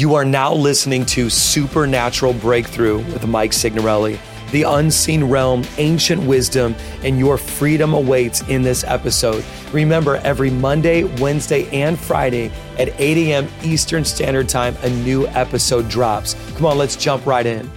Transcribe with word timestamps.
You 0.00 0.14
are 0.14 0.24
now 0.24 0.54
listening 0.54 1.04
to 1.06 1.28
Supernatural 1.28 2.32
Breakthrough 2.32 3.04
with 3.12 3.26
Mike 3.26 3.52
Signorelli. 3.52 4.18
The 4.50 4.62
unseen 4.62 5.24
realm, 5.24 5.62
ancient 5.76 6.22
wisdom, 6.22 6.74
and 7.02 7.18
your 7.18 7.36
freedom 7.36 7.92
awaits 7.92 8.40
in 8.48 8.62
this 8.62 8.82
episode. 8.84 9.44
Remember, 9.74 10.16
every 10.24 10.48
Monday, 10.48 11.04
Wednesday, 11.20 11.68
and 11.68 11.98
Friday 11.98 12.50
at 12.78 12.98
8 12.98 13.28
a.m. 13.28 13.48
Eastern 13.62 14.02
Standard 14.02 14.48
Time, 14.48 14.74
a 14.84 14.88
new 14.88 15.26
episode 15.26 15.86
drops. 15.90 16.34
Come 16.54 16.64
on, 16.64 16.78
let's 16.78 16.96
jump 16.96 17.26
right 17.26 17.44
in. 17.44 17.70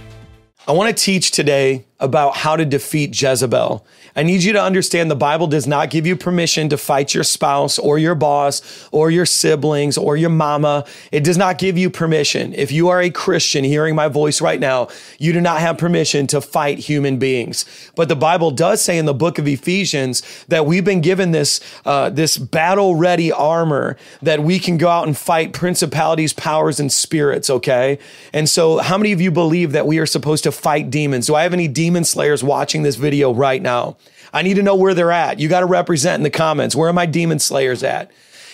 I 0.66 0.72
want 0.72 0.96
to 0.96 1.04
teach 1.04 1.30
today 1.30 1.84
about 2.00 2.36
how 2.36 2.56
to 2.56 2.64
defeat 2.64 3.20
Jezebel. 3.20 3.86
I 4.16 4.22
need 4.22 4.42
you 4.42 4.52
to 4.52 4.62
understand 4.62 5.10
the 5.10 5.16
Bible 5.16 5.46
does 5.46 5.66
not 5.66 5.90
give 5.90 6.06
you 6.06 6.16
permission 6.16 6.68
to 6.68 6.76
fight 6.76 7.14
your 7.14 7.24
spouse 7.24 7.78
or 7.78 7.98
your 7.98 8.14
boss 8.14 8.88
or 8.92 9.10
your 9.10 9.26
siblings 9.26 9.96
or 9.96 10.16
your 10.16 10.30
mama. 10.30 10.84
It 11.12 11.24
does 11.24 11.38
not 11.38 11.58
give 11.58 11.78
you 11.78 11.90
permission. 11.90 12.52
If 12.54 12.72
you 12.72 12.88
are 12.88 13.00
a 13.00 13.10
Christian 13.10 13.64
hearing 13.64 13.94
my 13.94 14.08
voice 14.08 14.40
right 14.40 14.60
now, 14.60 14.88
you 15.18 15.32
do 15.32 15.40
not 15.40 15.60
have 15.60 15.78
permission 15.78 16.26
to 16.28 16.40
fight 16.40 16.78
human 16.78 17.18
beings. 17.18 17.64
But 17.96 18.08
the 18.08 18.16
Bible 18.16 18.50
does 18.50 18.82
say 18.82 18.98
in 18.98 19.06
the 19.06 19.14
book 19.14 19.38
of 19.38 19.48
Ephesians 19.48 20.22
that 20.46 20.66
we've 20.66 20.84
been 20.84 21.00
given 21.00 21.30
this, 21.30 21.60
uh, 21.84 22.10
this 22.10 22.36
battle 22.36 22.94
ready 22.96 23.32
armor 23.32 23.96
that 24.22 24.40
we 24.40 24.58
can 24.58 24.78
go 24.78 24.88
out 24.88 25.06
and 25.06 25.16
fight 25.16 25.52
principalities, 25.52 26.32
powers, 26.32 26.78
and 26.78 26.92
spirits. 26.92 27.50
Okay. 27.50 27.98
And 28.32 28.48
so 28.48 28.78
how 28.78 28.98
many 28.98 29.12
of 29.12 29.20
you 29.20 29.30
believe 29.30 29.72
that 29.72 29.86
we 29.86 29.98
are 29.98 30.06
supposed 30.06 30.44
to 30.44 30.52
fight 30.52 30.90
demons? 30.90 31.26
Do 31.26 31.34
I 31.34 31.42
have 31.42 31.52
any 31.52 31.68
demon 31.84 32.04
slayers 32.04 32.42
watching 32.42 32.82
this 32.82 32.96
video 32.96 33.30
right 33.30 33.60
now? 33.60 33.98
I 34.32 34.40
need 34.40 34.54
to 34.54 34.62
know 34.62 34.74
where 34.74 34.94
they're 34.94 35.12
at. 35.12 35.38
You 35.38 35.50
got 35.50 35.60
to 35.60 35.66
represent 35.66 36.18
in 36.18 36.22
the 36.22 36.30
comments. 36.30 36.74
Where 36.74 36.88
are 36.88 36.94
my 36.94 37.04
demon 37.04 37.38
slayers 37.38 37.82
at? 37.82 38.10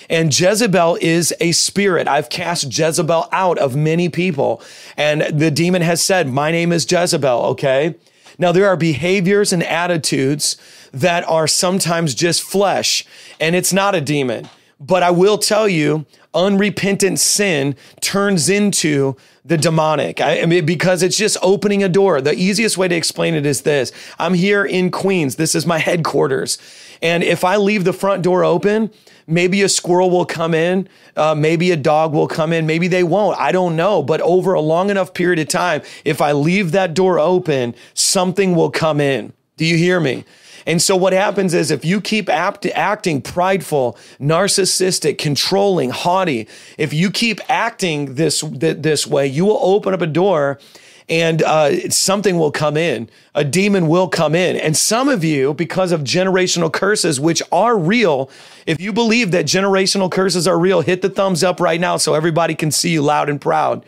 And 0.08 0.36
Jezebel 0.36 0.98
is 1.00 1.32
a 1.38 1.52
spirit. 1.52 2.08
I've 2.08 2.28
cast 2.28 2.76
Jezebel 2.76 3.28
out 3.30 3.56
of 3.58 3.76
many 3.76 4.08
people. 4.08 4.60
And 4.96 5.22
the 5.32 5.52
demon 5.52 5.82
has 5.82 6.02
said, 6.02 6.28
My 6.28 6.50
name 6.50 6.72
is 6.72 6.90
Jezebel, 6.90 7.44
okay? 7.52 7.94
Now, 8.36 8.50
there 8.50 8.66
are 8.66 8.76
behaviors 8.76 9.52
and 9.52 9.62
attitudes 9.62 10.56
that 10.92 11.22
are 11.28 11.46
sometimes 11.46 12.16
just 12.16 12.42
flesh, 12.42 13.04
and 13.38 13.54
it's 13.54 13.72
not 13.72 13.94
a 13.94 14.00
demon. 14.00 14.48
But 14.80 15.04
I 15.04 15.12
will 15.12 15.38
tell 15.38 15.68
you, 15.68 16.04
unrepentant 16.34 17.18
sin 17.18 17.74
turns 18.00 18.48
into 18.48 19.16
the 19.44 19.56
demonic. 19.56 20.20
I, 20.20 20.44
mean, 20.46 20.64
because 20.64 21.02
it's 21.02 21.16
just 21.16 21.36
opening 21.42 21.82
a 21.82 21.88
door. 21.88 22.20
The 22.20 22.34
easiest 22.34 22.78
way 22.78 22.88
to 22.88 22.94
explain 22.94 23.34
it 23.34 23.46
is 23.46 23.62
this 23.62 23.92
I'm 24.18 24.34
here 24.34 24.64
in 24.64 24.90
Queens, 24.90 25.36
this 25.36 25.54
is 25.54 25.66
my 25.66 25.78
headquarters. 25.90 26.58
And 27.02 27.22
if 27.22 27.44
I 27.44 27.56
leave 27.56 27.84
the 27.84 27.92
front 27.92 28.22
door 28.22 28.44
open, 28.44 28.90
maybe 29.26 29.62
a 29.62 29.68
squirrel 29.68 30.10
will 30.10 30.26
come 30.26 30.54
in, 30.54 30.88
uh, 31.16 31.34
maybe 31.34 31.70
a 31.70 31.76
dog 31.76 32.12
will 32.12 32.28
come 32.28 32.52
in, 32.52 32.66
maybe 32.66 32.88
they 32.88 33.02
won't. 33.02 33.38
I 33.38 33.52
don't 33.52 33.74
know. 33.74 34.02
But 34.02 34.20
over 34.20 34.52
a 34.52 34.60
long 34.60 34.90
enough 34.90 35.14
period 35.14 35.38
of 35.38 35.48
time, 35.48 35.82
if 36.04 36.20
I 36.20 36.32
leave 36.32 36.72
that 36.72 36.94
door 36.94 37.18
open, 37.18 37.74
something 37.94 38.54
will 38.54 38.70
come 38.70 39.00
in. 39.00 39.32
Do 39.56 39.64
you 39.64 39.76
hear 39.76 40.00
me? 40.00 40.24
And 40.70 40.80
so 40.80 40.94
what 40.94 41.12
happens 41.12 41.52
is 41.52 41.72
if 41.72 41.84
you 41.84 42.00
keep 42.00 42.28
acting 42.28 43.22
prideful, 43.22 43.98
narcissistic, 44.20 45.18
controlling, 45.18 45.90
haughty, 45.90 46.46
if 46.78 46.92
you 46.92 47.10
keep 47.10 47.40
acting 47.48 48.14
this, 48.14 48.42
this 48.42 49.04
way, 49.04 49.26
you 49.26 49.44
will 49.44 49.58
open 49.62 49.94
up 49.94 50.00
a 50.00 50.06
door 50.06 50.60
and 51.08 51.42
uh, 51.42 51.90
something 51.90 52.38
will 52.38 52.52
come 52.52 52.76
in. 52.76 53.10
A 53.34 53.42
demon 53.42 53.88
will 53.88 54.06
come 54.06 54.36
in. 54.36 54.54
And 54.54 54.76
some 54.76 55.08
of 55.08 55.24
you, 55.24 55.54
because 55.54 55.90
of 55.90 56.02
generational 56.02 56.72
curses, 56.72 57.18
which 57.18 57.42
are 57.50 57.76
real, 57.76 58.30
if 58.64 58.80
you 58.80 58.92
believe 58.92 59.32
that 59.32 59.46
generational 59.46 60.08
curses 60.08 60.46
are 60.46 60.56
real, 60.56 60.82
hit 60.82 61.02
the 61.02 61.10
thumbs 61.10 61.42
up 61.42 61.58
right 61.58 61.80
now 61.80 61.96
so 61.96 62.14
everybody 62.14 62.54
can 62.54 62.70
see 62.70 62.90
you 62.90 63.02
loud 63.02 63.28
and 63.28 63.40
proud. 63.40 63.84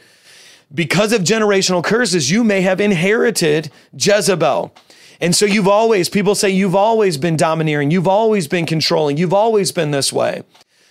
Because 0.74 1.12
of 1.12 1.22
generational 1.22 1.84
curses, 1.84 2.28
you 2.28 2.42
may 2.42 2.62
have 2.62 2.80
inherited 2.80 3.70
Jezebel. 3.96 4.74
And 5.22 5.36
so 5.36 5.46
you've 5.46 5.68
always, 5.68 6.08
people 6.08 6.34
say 6.34 6.50
you've 6.50 6.74
always 6.74 7.16
been 7.16 7.36
domineering, 7.36 7.92
you've 7.92 8.08
always 8.08 8.48
been 8.48 8.66
controlling, 8.66 9.16
you've 9.16 9.32
always 9.32 9.70
been 9.70 9.92
this 9.92 10.12
way. 10.12 10.42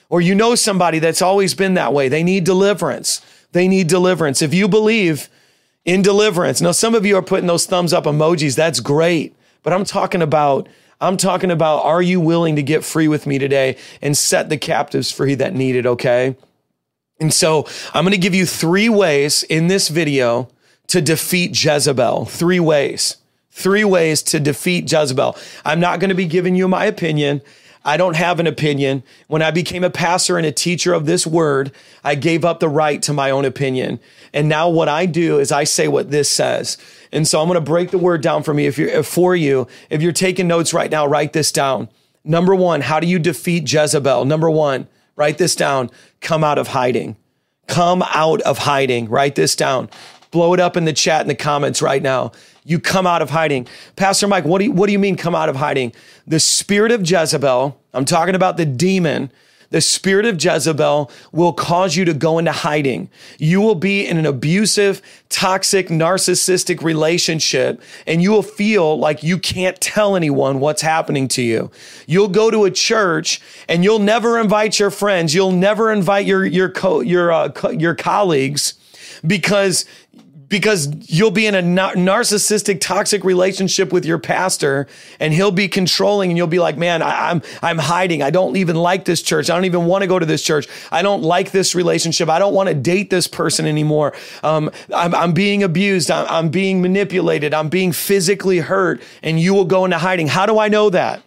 Or 0.09 0.21
you 0.21 0.33
know 0.33 0.55
somebody 0.55 0.99
that's 0.99 1.21
always 1.21 1.53
been 1.53 1.73
that 1.73 1.93
way. 1.93 2.07
They 2.07 2.23
need 2.23 2.45
deliverance. 2.45 3.21
They 3.51 3.67
need 3.67 3.87
deliverance. 3.87 4.41
If 4.41 4.53
you 4.53 4.69
believe 4.69 5.29
in 5.83 6.01
deliverance, 6.01 6.61
now 6.61 6.71
some 6.71 6.95
of 6.95 7.05
you 7.05 7.17
are 7.17 7.21
putting 7.21 7.47
those 7.47 7.65
thumbs 7.65 7.91
up 7.91 8.05
emojis. 8.05 8.55
That's 8.55 8.79
great. 8.79 9.35
But 9.63 9.73
I'm 9.73 9.83
talking 9.83 10.21
about 10.21 10.67
I'm 11.01 11.17
talking 11.17 11.51
about 11.51 11.83
are 11.83 12.01
you 12.01 12.21
willing 12.21 12.55
to 12.55 12.63
get 12.63 12.85
free 12.85 13.07
with 13.07 13.25
me 13.25 13.39
today 13.39 13.77
and 14.01 14.15
set 14.15 14.49
the 14.49 14.57
captives 14.57 15.11
free 15.11 15.33
that 15.35 15.53
need 15.53 15.75
it, 15.75 15.85
okay? 15.85 16.35
And 17.19 17.33
so 17.33 17.67
I'm 17.93 18.03
going 18.03 18.11
to 18.11 18.17
give 18.17 18.35
you 18.35 18.45
three 18.45 18.87
ways 18.87 19.43
in 19.43 19.67
this 19.67 19.87
video 19.87 20.49
to 20.87 21.01
defeat 21.01 21.61
Jezebel. 21.61 22.25
Three 22.25 22.59
ways. 22.59 23.17
Three 23.51 23.83
ways 23.83 24.23
to 24.23 24.39
defeat 24.39 24.91
Jezebel. 24.91 25.37
I'm 25.65 25.79
not 25.79 25.99
going 25.99 26.09
to 26.09 26.15
be 26.15 26.25
giving 26.25 26.55
you 26.55 26.67
my 26.67 26.85
opinion. 26.85 27.41
I 27.83 27.97
don't 27.97 28.15
have 28.15 28.39
an 28.39 28.47
opinion. 28.47 29.03
When 29.27 29.41
I 29.41 29.51
became 29.51 29.83
a 29.83 29.89
pastor 29.89 30.37
and 30.37 30.45
a 30.45 30.51
teacher 30.51 30.93
of 30.93 31.05
this 31.05 31.25
word, 31.25 31.71
I 32.03 32.15
gave 32.15 32.45
up 32.45 32.59
the 32.59 32.69
right 32.69 33.01
to 33.03 33.13
my 33.13 33.31
own 33.31 33.43
opinion. 33.43 33.99
And 34.33 34.47
now 34.47 34.69
what 34.69 34.87
I 34.87 35.05
do 35.05 35.39
is 35.39 35.51
I 35.51 35.63
say 35.63 35.87
what 35.87 36.11
this 36.11 36.29
says. 36.29 36.77
And 37.11 37.27
so 37.27 37.41
I'm 37.41 37.47
going 37.47 37.55
to 37.55 37.61
break 37.61 37.91
the 37.91 37.97
word 37.97 38.21
down 38.21 38.43
for 38.43 38.53
me 38.53 38.67
if 38.67 38.77
you're 38.77 39.03
for 39.03 39.35
you. 39.35 39.67
If 39.89 40.01
you're 40.01 40.11
taking 40.11 40.47
notes 40.47 40.73
right 40.73 40.91
now, 40.91 41.07
write 41.07 41.33
this 41.33 41.51
down. 41.51 41.89
Number 42.23 42.53
1, 42.53 42.81
how 42.81 42.99
do 42.99 43.07
you 43.07 43.17
defeat 43.17 43.71
Jezebel? 43.71 44.25
Number 44.25 44.49
1, 44.49 44.87
write 45.15 45.39
this 45.39 45.55
down. 45.55 45.89
Come 46.19 46.43
out 46.43 46.59
of 46.59 46.69
hiding. 46.69 47.17
Come 47.67 48.03
out 48.13 48.41
of 48.41 48.59
hiding. 48.59 49.09
Write 49.09 49.33
this 49.35 49.55
down. 49.55 49.89
Blow 50.29 50.53
it 50.53 50.59
up 50.59 50.77
in 50.77 50.85
the 50.85 50.93
chat 50.93 51.21
in 51.21 51.27
the 51.27 51.35
comments 51.35 51.81
right 51.81 52.01
now. 52.01 52.31
You 52.63 52.79
come 52.79 53.07
out 53.07 53.21
of 53.21 53.31
hiding. 53.31 53.67
Pastor 53.95 54.27
Mike, 54.27 54.45
what 54.45 54.59
do 54.59 54.65
you, 54.65 54.71
what 54.71 54.87
do 54.87 54.93
you 54.93 54.99
mean 54.99 55.15
come 55.15 55.35
out 55.35 55.49
of 55.49 55.55
hiding? 55.55 55.93
The 56.27 56.39
spirit 56.39 56.91
of 56.91 57.09
Jezebel, 57.09 57.79
I'm 57.93 58.05
talking 58.05 58.35
about 58.35 58.57
the 58.57 58.65
demon, 58.65 59.31
the 59.71 59.81
spirit 59.81 60.25
of 60.25 60.43
Jezebel 60.43 61.09
will 61.31 61.53
cause 61.53 61.95
you 61.95 62.03
to 62.03 62.13
go 62.13 62.37
into 62.37 62.51
hiding. 62.51 63.09
You 63.39 63.61
will 63.61 63.75
be 63.75 64.05
in 64.05 64.17
an 64.17 64.25
abusive, 64.25 65.01
toxic, 65.29 65.87
narcissistic 65.87 66.83
relationship, 66.83 67.81
and 68.05 68.21
you 68.21 68.31
will 68.31 68.43
feel 68.43 68.99
like 68.99 69.23
you 69.23 69.39
can't 69.39 69.79
tell 69.79 70.17
anyone 70.17 70.59
what's 70.59 70.81
happening 70.81 71.29
to 71.29 71.41
you. 71.41 71.71
You'll 72.05 72.27
go 72.27 72.51
to 72.51 72.65
a 72.65 72.71
church 72.71 73.41
and 73.69 73.81
you'll 73.81 73.99
never 73.99 74.37
invite 74.37 74.77
your 74.77 74.91
friends. 74.91 75.33
You'll 75.33 75.53
never 75.53 75.89
invite 75.89 76.25
your 76.25 76.45
your 76.45 76.69
co- 76.69 76.99
your 76.99 77.31
uh, 77.31 77.49
co- 77.49 77.69
your 77.71 77.95
colleagues 77.95 78.73
because 79.25 79.85
because 80.51 80.89
you'll 81.09 81.31
be 81.31 81.47
in 81.47 81.55
a 81.55 81.63
narcissistic, 81.63 82.81
toxic 82.81 83.23
relationship 83.23 83.93
with 83.93 84.05
your 84.05 84.19
pastor, 84.19 84.85
and 85.17 85.33
he'll 85.33 85.49
be 85.49 85.69
controlling, 85.69 86.29
and 86.29 86.37
you'll 86.37 86.45
be 86.45 86.59
like, 86.59 86.77
"Man, 86.77 87.01
I, 87.01 87.31
am 87.31 87.41
I'm, 87.61 87.61
I'm 87.63 87.77
hiding. 87.77 88.21
I 88.21 88.31
don't 88.31 88.57
even 88.57 88.75
like 88.75 89.05
this 89.05 89.21
church. 89.21 89.49
I 89.49 89.55
don't 89.55 89.63
even 89.63 89.85
want 89.85 90.01
to 90.01 90.07
go 90.07 90.19
to 90.19 90.25
this 90.25 90.43
church. 90.43 90.67
I 90.91 91.03
don't 91.03 91.23
like 91.23 91.51
this 91.51 91.73
relationship. 91.73 92.27
I 92.27 92.37
don't 92.37 92.53
want 92.53 92.67
to 92.67 92.75
date 92.75 93.09
this 93.09 93.27
person 93.27 93.65
anymore. 93.65 94.13
Um, 94.43 94.69
I'm, 94.93 95.15
I'm 95.15 95.31
being 95.31 95.63
abused. 95.63 96.11
I'm, 96.11 96.27
I'm 96.27 96.49
being 96.49 96.81
manipulated. 96.81 97.53
I'm 97.53 97.69
being 97.69 97.93
physically 97.93 98.59
hurt." 98.59 99.01
And 99.23 99.39
you 99.39 99.53
will 99.53 99.65
go 99.65 99.85
into 99.85 99.99
hiding. 99.99 100.27
How 100.27 100.45
do 100.45 100.59
I 100.59 100.67
know 100.67 100.89
that? 100.89 101.23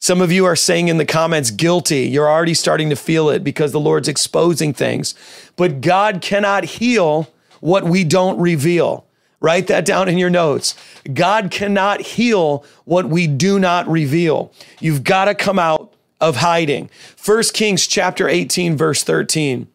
Some 0.00 0.22
of 0.22 0.32
you 0.32 0.46
are 0.46 0.56
saying 0.56 0.88
in 0.88 0.96
the 0.96 1.04
comments, 1.04 1.50
guilty. 1.50 2.08
You're 2.08 2.30
already 2.30 2.54
starting 2.54 2.88
to 2.88 2.96
feel 2.96 3.28
it 3.28 3.44
because 3.44 3.72
the 3.72 3.80
Lord's 3.80 4.08
exposing 4.08 4.72
things. 4.72 5.14
But 5.56 5.82
God 5.82 6.22
cannot 6.22 6.64
heal 6.64 7.28
what 7.64 7.84
we 7.84 8.04
don't 8.04 8.38
reveal. 8.38 9.06
Write 9.40 9.68
that 9.68 9.86
down 9.86 10.06
in 10.06 10.18
your 10.18 10.28
notes. 10.28 10.74
God 11.14 11.50
cannot 11.50 12.02
heal 12.02 12.62
what 12.84 13.08
we 13.08 13.26
do 13.26 13.58
not 13.58 13.88
reveal. 13.88 14.52
You've 14.80 15.02
got 15.02 15.24
to 15.24 15.34
come 15.34 15.58
out 15.58 15.94
of 16.20 16.36
hiding. 16.36 16.90
1 17.24 17.42
Kings 17.54 17.86
chapter 17.86 18.28
18 18.28 18.76
verse 18.76 19.02
13. 19.02 19.66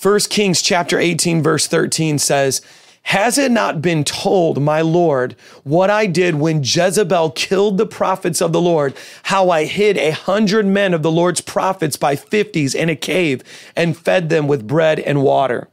1 0.00 0.20
Kings 0.30 0.62
chapter 0.62 0.98
18 0.98 1.42
verse 1.42 1.66
13 1.66 2.18
says, 2.18 2.62
has 3.02 3.36
it 3.36 3.52
not 3.52 3.82
been 3.82 4.02
told, 4.02 4.60
my 4.60 4.80
Lord, 4.80 5.36
what 5.62 5.90
I 5.90 6.06
did 6.06 6.36
when 6.36 6.62
Jezebel 6.64 7.32
killed 7.32 7.76
the 7.76 7.86
prophets 7.86 8.40
of 8.40 8.52
the 8.52 8.60
Lord, 8.62 8.96
how 9.24 9.50
I 9.50 9.66
hid 9.66 9.98
a 9.98 10.10
hundred 10.10 10.66
men 10.66 10.94
of 10.94 11.02
the 11.02 11.10
Lord's 11.10 11.42
prophets 11.42 11.96
by 11.96 12.16
fifties 12.16 12.74
in 12.74 12.88
a 12.88 12.96
cave 12.96 13.44
and 13.76 13.96
fed 13.96 14.30
them 14.30 14.48
with 14.48 14.66
bread 14.66 14.98
and 14.98 15.22
water? 15.22 15.68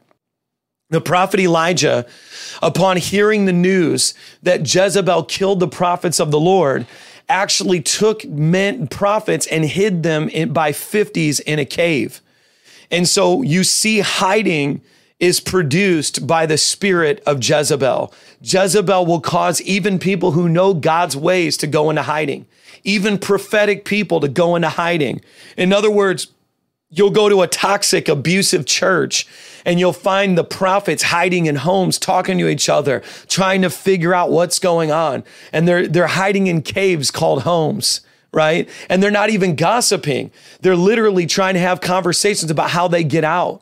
The 0.93 1.01
prophet 1.01 1.39
Elijah, 1.39 2.05
upon 2.61 2.97
hearing 2.97 3.45
the 3.45 3.51
news 3.51 4.13
that 4.43 4.61
Jezebel 4.71 5.23
killed 5.23 5.59
the 5.59 5.67
prophets 5.67 6.19
of 6.19 6.29
the 6.29 6.39
Lord, 6.39 6.85
actually 7.27 7.81
took 7.81 8.23
men, 8.25 8.85
prophets 8.85 9.47
and 9.47 9.65
hid 9.65 10.03
them 10.03 10.29
in, 10.29 10.53
by 10.53 10.71
50s 10.71 11.41
in 11.41 11.57
a 11.57 11.65
cave. 11.65 12.21
And 12.91 13.07
so 13.07 13.41
you 13.41 13.63
see 13.63 14.01
hiding 14.01 14.81
is 15.19 15.39
produced 15.39 16.27
by 16.27 16.45
the 16.45 16.59
spirit 16.59 17.23
of 17.25 17.43
Jezebel. 17.43 18.13
Jezebel 18.41 19.07
will 19.07 19.21
cause 19.21 19.63
even 19.63 19.97
people 19.97 20.33
who 20.33 20.47
know 20.47 20.75
God's 20.75 21.17
ways 21.17 21.57
to 21.57 21.65
go 21.65 21.89
into 21.89 22.03
hiding, 22.03 22.45
even 22.83 23.17
prophetic 23.17 23.83
people 23.83 24.19
to 24.19 24.27
go 24.27 24.55
into 24.55 24.69
hiding. 24.69 25.21
In 25.57 25.73
other 25.73 25.89
words, 25.89 26.27
You'll 26.95 27.09
go 27.09 27.27
to 27.27 27.41
a 27.41 27.47
toxic, 27.47 28.07
abusive 28.07 28.67
church 28.67 29.27
and 29.65 29.79
you'll 29.79 29.93
find 29.93 30.37
the 30.37 30.43
prophets 30.43 31.03
hiding 31.03 31.47
in 31.47 31.55
homes, 31.55 31.97
talking 31.97 32.37
to 32.37 32.47
each 32.47 32.69
other, 32.69 33.01
trying 33.27 33.63
to 33.63 33.69
figure 33.69 34.13
out 34.13 34.31
what's 34.31 34.59
going 34.59 34.91
on. 34.91 35.23
And 35.51 35.67
they're, 35.67 35.87
they're 35.87 36.07
hiding 36.07 36.47
in 36.47 36.61
caves 36.61 37.09
called 37.09 37.43
homes, 37.43 38.01
right? 38.31 38.69
And 38.89 39.01
they're 39.01 39.09
not 39.09 39.29
even 39.31 39.55
gossiping. 39.55 40.31
They're 40.61 40.75
literally 40.75 41.25
trying 41.25 41.55
to 41.55 41.59
have 41.61 41.81
conversations 41.81 42.51
about 42.51 42.71
how 42.71 42.87
they 42.87 43.03
get 43.03 43.23
out. 43.23 43.61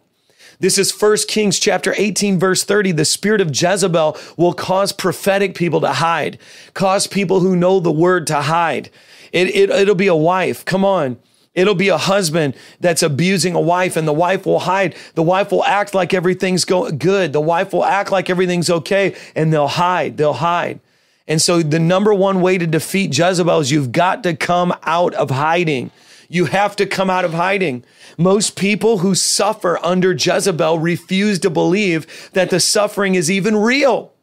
This 0.60 0.78
is 0.78 0.92
1 0.92 1.18
Kings 1.28 1.58
chapter 1.58 1.96
18 1.98 2.38
verse 2.38 2.64
30. 2.64 2.92
The 2.92 3.06
spirit 3.06 3.42
of 3.42 3.50
Jezebel 3.50 4.18
will 4.38 4.54
cause 4.54 4.92
prophetic 4.92 5.56
people 5.56 5.82
to 5.82 5.94
hide, 5.94 6.38
cause 6.74 7.08
people 7.08 7.40
who 7.40 7.56
know 7.56 7.80
the 7.80 7.92
word 7.92 8.28
to 8.28 8.42
hide. 8.42 8.90
It, 9.32 9.48
it, 9.56 9.70
it'll 9.70 9.96
be 9.96 10.08
a 10.08 10.16
wife. 10.16 10.66
Come 10.66 10.84
on. 10.86 11.18
It'll 11.54 11.76
be 11.76 11.90
a 11.90 11.98
husband 11.98 12.56
that's 12.80 13.04
abusing 13.04 13.56
a 13.56 13.60
wife, 13.60 13.98
and 13.98 14.08
the 14.08 14.14
wife 14.14 14.46
will 14.46 14.60
hide. 14.60 14.96
The 15.16 15.24
wife 15.24 15.52
will 15.52 15.66
act 15.66 15.94
like 15.94 16.14
everything's 16.14 16.64
go- 16.64 16.92
good. 16.92 17.34
The 17.34 17.42
wife 17.42 17.74
will 17.74 17.84
act 17.84 18.12
like 18.12 18.30
everything's 18.30 18.70
okay, 18.70 19.16
and 19.36 19.52
they'll 19.52 19.68
hide. 19.68 20.16
They'll 20.16 20.34
hide. 20.34 20.80
And 21.28 21.42
so, 21.42 21.62
the 21.62 21.80
number 21.80 22.14
one 22.14 22.42
way 22.42 22.58
to 22.58 22.66
defeat 22.66 23.18
Jezebel 23.18 23.60
is 23.60 23.72
you've 23.72 23.92
got 23.92 24.24
to 24.24 24.36
come 24.36 24.74
out 24.84 25.14
of 25.16 25.30
hiding. 25.30 25.92
You 26.30 26.46
have 26.46 26.78
to 26.78 26.86
come 26.86 27.10
out 27.10 27.26
of 27.26 27.34
hiding. 27.34 27.84
Most 28.18 28.56
people 28.56 29.00
who 29.00 29.14
suffer 29.14 29.78
under 29.84 30.14
Jezebel 30.14 30.80
refuse 30.80 31.40
to 31.40 31.50
believe 31.50 32.30
that 32.32 32.50
the 32.50 32.62
suffering 32.62 33.16
is 33.16 33.30
even 33.30 33.58
real 33.58 34.14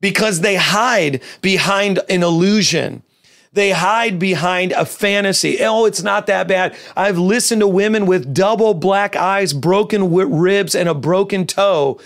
because 0.00 0.40
they 0.40 0.56
hide 0.56 1.22
behind 1.40 2.00
an 2.08 2.24
illusion. 2.24 3.04
They 3.54 3.72
hide 3.72 4.18
behind 4.18 4.72
a 4.72 4.86
fantasy. 4.86 5.58
Oh, 5.60 5.84
it's 5.84 6.02
not 6.02 6.26
that 6.26 6.48
bad. 6.48 6.74
I've 6.96 7.18
listened 7.18 7.60
to 7.60 7.68
women 7.68 8.06
with 8.06 8.32
double 8.32 8.72
black 8.72 9.14
eyes, 9.14 9.52
broken 9.52 10.10
ribs, 10.12 10.74
and 10.74 10.88
a 10.88 10.94
broken 10.94 11.46
toe 11.46 12.00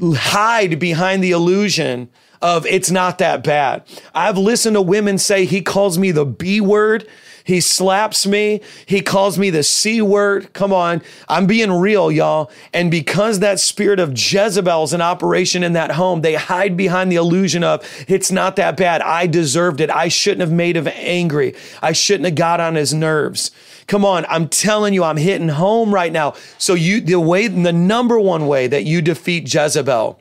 hide 0.00 0.78
behind 0.78 1.22
the 1.22 1.30
illusion 1.30 2.08
of 2.42 2.66
it's 2.66 2.90
not 2.90 3.18
that 3.18 3.44
bad. 3.44 3.84
I've 4.14 4.38
listened 4.38 4.74
to 4.74 4.82
women 4.82 5.18
say 5.18 5.44
he 5.44 5.60
calls 5.60 5.98
me 5.98 6.10
the 6.10 6.26
B 6.26 6.60
word 6.60 7.06
he 7.44 7.60
slaps 7.60 8.26
me. 8.26 8.60
He 8.86 9.00
calls 9.00 9.38
me 9.38 9.50
the 9.50 9.62
C 9.62 10.02
word. 10.02 10.52
Come 10.52 10.72
on. 10.72 11.02
I'm 11.28 11.46
being 11.46 11.72
real, 11.72 12.10
y'all. 12.10 12.50
And 12.72 12.90
because 12.90 13.40
that 13.40 13.60
spirit 13.60 14.00
of 14.00 14.10
Jezebel 14.10 14.84
is 14.84 14.92
in 14.92 15.00
operation 15.00 15.62
in 15.62 15.72
that 15.74 15.92
home, 15.92 16.20
they 16.20 16.34
hide 16.34 16.76
behind 16.76 17.10
the 17.10 17.16
illusion 17.16 17.64
of 17.64 17.86
it's 18.08 18.30
not 18.30 18.56
that 18.56 18.76
bad. 18.76 19.02
I 19.02 19.26
deserved 19.26 19.80
it. 19.80 19.90
I 19.90 20.08
shouldn't 20.08 20.40
have 20.40 20.52
made 20.52 20.76
him 20.76 20.88
angry. 20.88 21.54
I 21.82 21.92
shouldn't 21.92 22.26
have 22.26 22.34
got 22.34 22.60
on 22.60 22.74
his 22.74 22.92
nerves. 22.94 23.50
Come 23.86 24.04
on, 24.04 24.24
I'm 24.28 24.48
telling 24.48 24.94
you, 24.94 25.02
I'm 25.02 25.16
hitting 25.16 25.48
home 25.48 25.92
right 25.92 26.12
now. 26.12 26.34
So 26.58 26.74
you 26.74 27.00
the 27.00 27.18
way 27.18 27.48
the 27.48 27.72
number 27.72 28.20
one 28.20 28.46
way 28.46 28.68
that 28.68 28.84
you 28.84 29.02
defeat 29.02 29.52
Jezebel 29.52 30.20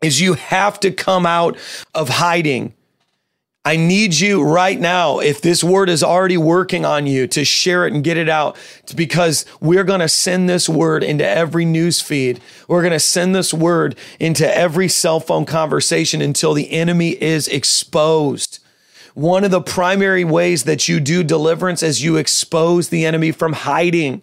is 0.00 0.20
you 0.20 0.34
have 0.34 0.78
to 0.80 0.92
come 0.92 1.26
out 1.26 1.58
of 1.94 2.08
hiding. 2.08 2.74
I 3.66 3.76
need 3.76 4.20
you 4.20 4.42
right 4.42 4.78
now, 4.78 5.20
if 5.20 5.40
this 5.40 5.64
word 5.64 5.88
is 5.88 6.02
already 6.02 6.36
working 6.36 6.84
on 6.84 7.06
you, 7.06 7.26
to 7.28 7.46
share 7.46 7.86
it 7.86 7.94
and 7.94 8.04
get 8.04 8.18
it 8.18 8.28
out 8.28 8.58
because 8.94 9.46
we're 9.58 9.84
going 9.84 10.00
to 10.00 10.08
send 10.08 10.50
this 10.50 10.68
word 10.68 11.02
into 11.02 11.26
every 11.26 11.64
news 11.64 11.98
feed. 11.98 12.42
We're 12.68 12.82
going 12.82 12.92
to 12.92 13.00
send 13.00 13.34
this 13.34 13.54
word 13.54 13.96
into 14.20 14.46
every 14.54 14.88
cell 14.88 15.18
phone 15.18 15.46
conversation 15.46 16.20
until 16.20 16.52
the 16.52 16.72
enemy 16.72 17.12
is 17.22 17.48
exposed. 17.48 18.58
One 19.14 19.44
of 19.44 19.50
the 19.50 19.62
primary 19.62 20.24
ways 20.24 20.64
that 20.64 20.86
you 20.86 21.00
do 21.00 21.24
deliverance 21.24 21.82
is 21.82 22.04
you 22.04 22.18
expose 22.18 22.90
the 22.90 23.06
enemy 23.06 23.32
from 23.32 23.54
hiding. 23.54 24.20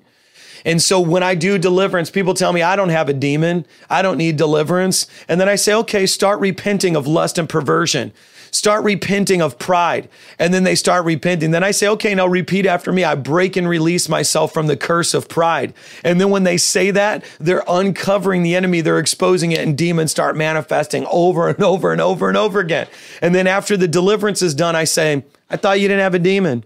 And 0.65 0.79
so 0.79 0.99
when 0.99 1.23
I 1.23 1.33
do 1.33 1.57
deliverance, 1.57 2.11
people 2.11 2.35
tell 2.35 2.53
me 2.53 2.61
I 2.61 2.75
don't 2.75 2.89
have 2.89 3.09
a 3.09 3.13
demon. 3.13 3.65
I 3.89 4.03
don't 4.03 4.19
need 4.19 4.37
deliverance. 4.37 5.07
And 5.27 5.41
then 5.41 5.49
I 5.49 5.55
say, 5.55 5.73
okay, 5.73 6.05
start 6.05 6.39
repenting 6.39 6.95
of 6.95 7.07
lust 7.07 7.39
and 7.39 7.49
perversion 7.49 8.13
start 8.51 8.83
repenting 8.83 9.41
of 9.41 9.57
pride. 9.57 10.09
And 10.37 10.53
then 10.53 10.63
they 10.63 10.75
start 10.75 11.05
repenting. 11.05 11.51
Then 11.51 11.63
I 11.63 11.71
say, 11.71 11.87
okay, 11.87 12.13
now 12.13 12.27
repeat 12.27 12.65
after 12.65 12.91
me. 12.91 13.03
I 13.03 13.15
break 13.15 13.55
and 13.55 13.67
release 13.67 14.07
myself 14.07 14.53
from 14.53 14.67
the 14.67 14.77
curse 14.77 15.13
of 15.13 15.29
pride. 15.29 15.73
And 16.03 16.19
then 16.19 16.29
when 16.29 16.43
they 16.43 16.57
say 16.57 16.91
that, 16.91 17.23
they're 17.39 17.63
uncovering 17.67 18.43
the 18.43 18.55
enemy, 18.55 18.81
they're 18.81 18.99
exposing 18.99 19.51
it, 19.51 19.59
and 19.59 19.77
demons 19.77 20.11
start 20.11 20.35
manifesting 20.35 21.05
over 21.09 21.49
and 21.49 21.63
over 21.63 21.91
and 21.91 22.01
over 22.01 22.27
and 22.27 22.37
over 22.37 22.59
again. 22.59 22.87
And 23.21 23.33
then 23.33 23.47
after 23.47 23.77
the 23.77 23.87
deliverance 23.87 24.41
is 24.41 24.53
done, 24.53 24.75
I 24.75 24.83
say, 24.83 25.23
I 25.49 25.57
thought 25.57 25.79
you 25.79 25.87
didn't 25.87 26.03
have 26.03 26.15
a 26.15 26.19
demon. 26.19 26.63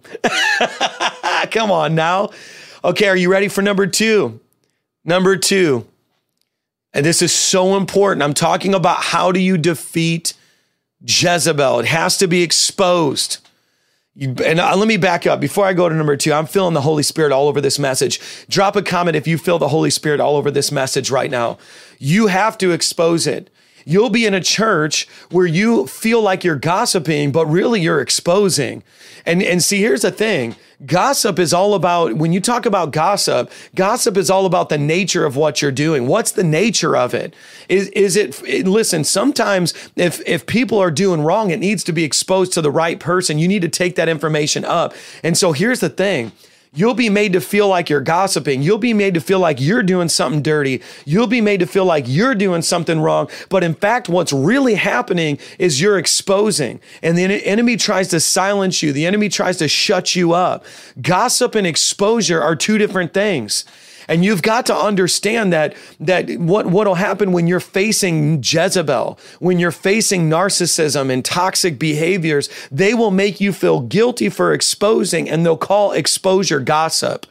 Come 1.52 1.72
on 1.72 1.96
now. 1.96 2.32
Okay, 2.84 3.08
are 3.08 3.18
you 3.18 3.32
ready 3.32 3.48
for 3.48 3.62
number 3.62 3.88
two? 3.88 4.40
Number 5.04 5.38
two, 5.38 5.86
and 6.94 7.06
this 7.06 7.22
is 7.22 7.32
so 7.32 7.76
important. 7.76 8.24
I'm 8.24 8.34
talking 8.34 8.74
about 8.74 8.98
how 9.04 9.32
do 9.32 9.40
you 9.40 9.58
defeat 9.58 10.34
Jezebel. 11.02 11.80
It 11.80 11.86
has 11.86 12.18
to 12.18 12.28
be 12.28 12.42
exposed. 12.44 13.38
You, 14.16 14.34
and 14.46 14.60
uh, 14.60 14.76
let 14.78 14.88
me 14.88 14.96
back 14.96 15.28
up 15.28 15.42
before 15.42 15.66
I 15.66 15.74
go 15.74 15.90
to 15.90 15.96
number 15.96 16.16
two. 16.16 16.32
I'm 16.32 16.46
feeling 16.46 16.74
the 16.74 16.82
Holy 16.82 17.04
Spirit 17.04 17.34
all 17.34 17.50
over 17.50 17.60
this 17.60 17.78
message. 17.78 18.20
Drop 18.48 18.76
a 18.76 18.82
comment 18.82 19.18
if 19.18 19.28
you 19.28 19.38
feel 19.38 19.60
the 19.60 19.68
Holy 19.68 19.90
Spirit 19.90 20.22
all 20.22 20.38
over 20.38 20.50
this 20.50 20.72
message 20.72 21.12
right 21.12 21.30
now. 21.30 21.58
You 22.00 22.28
have 22.28 22.58
to 22.60 22.72
expose 22.72 23.28
it. 23.28 23.50
You'll 23.86 24.10
be 24.10 24.26
in 24.26 24.34
a 24.34 24.42
church 24.42 25.08
where 25.30 25.46
you 25.46 25.86
feel 25.86 26.22
like 26.22 26.44
you're 26.44 26.56
gossiping, 26.56 27.32
but 27.32 27.46
really 27.46 27.82
you're 27.82 28.02
exposing. 28.02 28.84
And, 29.26 29.44
and 29.44 29.64
see, 29.64 29.80
here's 29.80 30.02
the 30.02 30.12
thing 30.12 30.56
Gossip 30.86 31.40
is 31.40 31.54
all 31.54 31.74
about, 31.74 32.16
when 32.16 32.34
you 32.34 32.42
talk 32.42 32.66
about 32.66 32.92
gossip, 32.92 33.50
gossip 33.76 34.18
is 34.18 34.30
all 34.30 34.46
about 34.46 34.70
the 34.70 34.78
nature 34.78 35.26
of 35.26 35.38
what 35.38 35.62
you're 35.62 35.72
doing. 35.72 36.08
What's 36.08 36.32
the 36.32 36.44
nature 36.44 36.98
of 36.98 37.14
it? 37.14 37.34
Is, 37.70 37.88
is 37.90 38.18
it, 38.18 38.68
listen, 38.68 39.04
sometimes 39.04 39.74
if, 39.96 40.22
if 40.28 40.46
people 40.46 40.78
are 40.80 40.92
doing 40.92 41.22
wrong, 41.22 41.52
it 41.52 41.60
needs 41.60 41.84
to 41.86 41.94
be 41.94 42.04
exposed 42.04 42.52
to 42.54 42.62
the 42.62 42.72
right 42.72 43.00
person. 43.00 43.40
You 43.40 43.48
need 43.48 43.62
to 43.62 43.70
take 43.70 43.96
that 43.96 44.10
information 44.10 44.66
up. 44.66 44.94
And 45.24 45.38
so 45.38 45.54
here's 45.54 45.80
the 45.80 45.90
thing 45.90 46.34
You'll 46.76 46.94
be 46.94 47.10
made 47.10 47.34
to 47.34 47.42
feel 47.42 47.68
like 47.68 47.90
you're 47.90 48.02
gossiping. 48.02 48.62
You'll 48.62 48.78
be 48.78 48.94
made 48.94 49.14
to 49.14 49.22
feel 49.22 49.40
like 49.40 49.62
you're 49.62 49.82
doing 49.82 50.10
something 50.10 50.42
dirty. 50.42 50.82
You'll 51.06 51.28
be 51.28 51.42
made 51.42 51.62
to 51.62 51.66
feel 51.66 51.86
like 51.86 52.06
you're 52.08 52.36
doing 52.36 52.62
something 52.62 53.00
wrong. 53.00 53.30
But 53.50 53.64
in 53.64 53.74
fact, 53.74 54.10
what's 54.10 54.34
really 54.34 54.76
happening 54.76 55.40
is 55.58 55.82
you're 55.82 55.98
exposing. 55.98 56.82
And 57.02 57.18
the 57.18 57.24
enemy 57.24 57.78
tries 57.78 58.10
to 58.10 58.20
silence 58.20 58.84
you, 58.84 58.92
the 58.92 59.06
enemy 59.06 59.30
tries 59.30 59.58
to 59.58 59.68
shut 59.68 60.16
you 60.16 60.34
up. 60.34 60.66
Gossip 61.02 61.56
and 61.56 61.66
exposure 61.66 62.42
are 62.42 62.56
two 62.56 62.78
different 62.78 63.14
things. 63.14 63.64
And 64.08 64.24
you've 64.24 64.42
got 64.42 64.66
to 64.68 64.76
understand 64.76 65.52
that 65.54 65.76
that 66.00 66.30
what 66.38 66.68
what'll 66.68 66.96
happen 66.96 67.32
when 67.32 67.48
you're 67.48 67.60
facing 67.60 68.44
Jezebel, 68.44 69.20
when 69.40 69.60
you're 69.60 69.72
facing 69.72 70.30
narcissism 70.30 71.12
and 71.12 71.24
toxic 71.24 71.80
behaviors, 71.80 72.50
they 72.72 72.94
will 72.94 73.12
make 73.12 73.42
you 73.42 73.52
feel 73.52 73.82
guilty 73.82 74.30
for 74.30 74.54
exposing 74.54 75.30
and 75.30 75.46
they'll 75.46 75.58
call 75.58 75.92
exposure 75.92 76.60
gossip. 76.60 77.26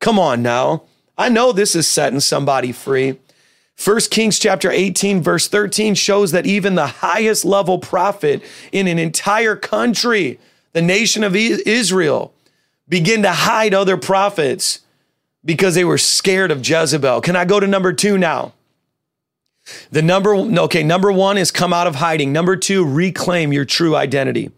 Come 0.00 0.18
on 0.18 0.42
now. 0.42 0.82
I 1.16 1.28
know 1.28 1.52
this 1.52 1.76
is 1.76 1.86
setting 1.86 2.20
somebody 2.20 2.72
free. 2.72 3.18
1 3.82 3.98
Kings 4.10 4.38
chapter 4.38 4.70
18 4.70 5.22
verse 5.22 5.48
13 5.48 5.94
shows 5.94 6.32
that 6.32 6.46
even 6.46 6.74
the 6.74 6.86
highest 6.86 7.44
level 7.44 7.78
prophet 7.78 8.42
in 8.72 8.86
an 8.86 8.98
entire 8.98 9.56
country, 9.56 10.38
the 10.72 10.82
nation 10.82 11.24
of 11.24 11.34
Israel, 11.34 12.34
begin 12.88 13.22
to 13.22 13.32
hide 13.32 13.72
other 13.72 13.96
prophets 13.96 14.80
because 15.44 15.74
they 15.74 15.84
were 15.84 15.98
scared 15.98 16.50
of 16.50 16.66
Jezebel. 16.66 17.20
Can 17.20 17.36
I 17.36 17.44
go 17.44 17.60
to 17.60 17.66
number 17.66 17.92
two 17.92 18.18
now? 18.18 18.52
The 19.90 20.02
number, 20.02 20.34
okay, 20.34 20.82
number 20.82 21.12
one 21.12 21.38
is 21.38 21.50
come 21.50 21.72
out 21.72 21.86
of 21.86 21.96
hiding. 21.96 22.32
Number 22.32 22.56
two, 22.56 22.84
reclaim 22.84 23.52
your 23.52 23.64
true 23.64 23.94
identity. 23.94 24.50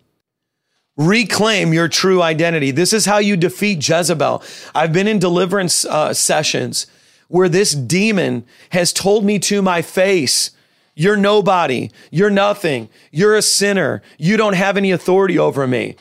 Reclaim 0.96 1.72
your 1.72 1.88
true 1.88 2.22
identity. 2.22 2.70
This 2.70 2.92
is 2.92 3.06
how 3.06 3.18
you 3.18 3.36
defeat 3.36 3.86
Jezebel. 3.86 4.42
I've 4.74 4.92
been 4.92 5.08
in 5.08 5.18
deliverance 5.18 5.84
uh, 5.84 6.14
sessions 6.14 6.86
where 7.28 7.48
this 7.48 7.72
demon 7.72 8.44
has 8.70 8.92
told 8.92 9.24
me 9.24 9.38
to 9.38 9.62
my 9.62 9.80
face, 9.80 10.50
You're 10.94 11.16
nobody. 11.16 11.90
You're 12.10 12.30
nothing. 12.30 12.90
You're 13.10 13.34
a 13.34 13.42
sinner. 13.42 14.02
You 14.18 14.36
don't 14.36 14.52
have 14.54 14.76
any 14.76 14.90
authority 14.90 15.38
over 15.38 15.66
me. 15.66 15.96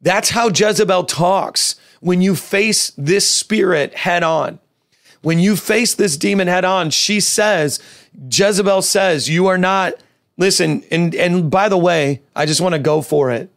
That's 0.00 0.30
how 0.30 0.48
Jezebel 0.48 1.04
talks 1.04 1.74
when 2.06 2.22
you 2.22 2.36
face 2.36 2.92
this 2.96 3.28
spirit 3.28 3.92
head 3.92 4.22
on. 4.22 4.60
When 5.22 5.40
you 5.40 5.56
face 5.56 5.92
this 5.92 6.16
demon 6.16 6.46
head 6.46 6.64
on, 6.64 6.90
she 6.90 7.18
says, 7.18 7.80
Jezebel 8.30 8.82
says, 8.82 9.28
you 9.28 9.48
are 9.48 9.58
not, 9.58 9.94
listen, 10.36 10.84
and, 10.92 11.12
and 11.16 11.50
by 11.50 11.68
the 11.68 11.76
way, 11.76 12.22
I 12.36 12.46
just 12.46 12.60
want 12.60 12.74
to 12.74 12.78
go 12.78 13.02
for 13.02 13.32
it. 13.32 13.50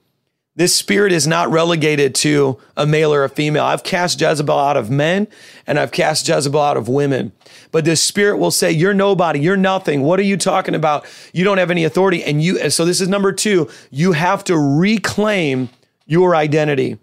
This 0.55 0.73
spirit 0.73 1.11
is 1.11 1.27
not 1.27 1.51
relegated 1.51 2.15
to 2.15 2.57
a 2.75 2.87
male 2.87 3.13
or 3.13 3.23
a 3.23 3.29
female. 3.29 3.65
I've 3.65 3.83
cast 3.83 4.19
Jezebel 4.19 4.57
out 4.57 4.77
of 4.77 4.89
men 4.89 5.27
and 5.67 5.77
I've 5.77 5.91
cast 5.91 6.27
Jezebel 6.27 6.59
out 6.59 6.75
of 6.75 6.89
women. 6.89 7.33
But 7.71 7.85
this 7.85 8.03
spirit 8.03 8.39
will 8.39 8.49
say, 8.49 8.71
You're 8.71 8.95
nobody. 8.95 9.39
You're 9.39 9.57
nothing. 9.57 10.01
What 10.01 10.19
are 10.19 10.23
you 10.23 10.37
talking 10.37 10.73
about? 10.73 11.05
You 11.33 11.43
don't 11.43 11.59
have 11.59 11.69
any 11.69 11.83
authority. 11.83 12.23
And 12.23 12.41
you, 12.41 12.57
and 12.57 12.73
so 12.73 12.83
this 12.83 12.99
is 12.99 13.07
number 13.07 13.31
two. 13.31 13.69
You 13.91 14.13
have 14.13 14.43
to 14.45 14.57
reclaim 14.57 15.69
your 16.07 16.35
identity. 16.35 16.97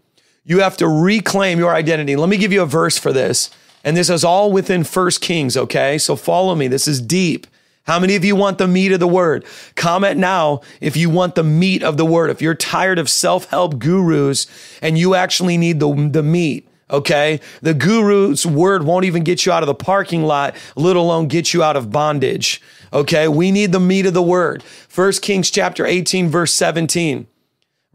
You 0.46 0.60
have 0.60 0.76
to 0.76 0.88
reclaim 0.88 1.58
your 1.58 1.74
identity. 1.74 2.14
Let 2.14 2.28
me 2.28 2.36
give 2.36 2.52
you 2.52 2.62
a 2.62 2.66
verse 2.66 2.96
for 2.96 3.12
this. 3.12 3.50
And 3.82 3.96
this 3.96 4.08
is 4.08 4.24
all 4.24 4.52
within 4.52 4.84
First 4.84 5.20
Kings, 5.20 5.56
okay? 5.56 5.98
So 5.98 6.14
follow 6.14 6.54
me. 6.54 6.68
This 6.68 6.86
is 6.86 7.00
deep. 7.00 7.48
How 7.84 7.98
many 7.98 8.16
of 8.16 8.24
you 8.24 8.34
want 8.34 8.58
the 8.58 8.68
meat 8.68 8.92
of 8.92 9.00
the 9.00 9.08
word? 9.08 9.44
Comment 9.74 10.18
now 10.18 10.60
if 10.80 10.96
you 10.96 11.10
want 11.10 11.34
the 11.34 11.44
meat 11.44 11.82
of 11.82 11.96
the 11.96 12.04
word. 12.04 12.30
If 12.30 12.40
you're 12.40 12.54
tired 12.54 12.98
of 12.98 13.10
self 13.10 13.46
help 13.50 13.78
gurus 13.78 14.46
and 14.80 14.96
you 14.96 15.14
actually 15.14 15.56
need 15.56 15.80
the, 15.80 15.92
the 16.10 16.22
meat, 16.22 16.68
okay? 16.90 17.40
The 17.62 17.74
guru's 17.74 18.46
word 18.46 18.84
won't 18.84 19.04
even 19.04 19.24
get 19.24 19.46
you 19.46 19.52
out 19.52 19.62
of 19.62 19.68
the 19.68 19.74
parking 19.74 20.24
lot, 20.24 20.54
let 20.74 20.96
alone 20.96 21.26
get 21.28 21.54
you 21.54 21.62
out 21.62 21.76
of 21.76 21.90
bondage, 21.90 22.60
okay? 22.92 23.28
We 23.28 23.52
need 23.52 23.72
the 23.72 23.80
meat 23.80 24.06
of 24.06 24.14
the 24.14 24.22
word. 24.22 24.62
First 24.64 25.22
Kings 25.22 25.50
chapter 25.50 25.86
18, 25.86 26.28
verse 26.28 26.52
17. 26.54 27.26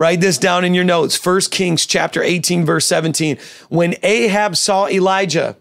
Write 0.02 0.20
this 0.20 0.40
down 0.40 0.66
in 0.66 0.74
your 0.74 0.84
notes. 0.84 1.16
First 1.16 1.52
Kings 1.52 1.86
chapter 1.86 2.24
18, 2.24 2.66
verse 2.66 2.88
17. 2.88 3.38
When 3.70 3.94
Ahab 4.02 4.58
saw 4.58 4.88
Elijah, 4.88 5.58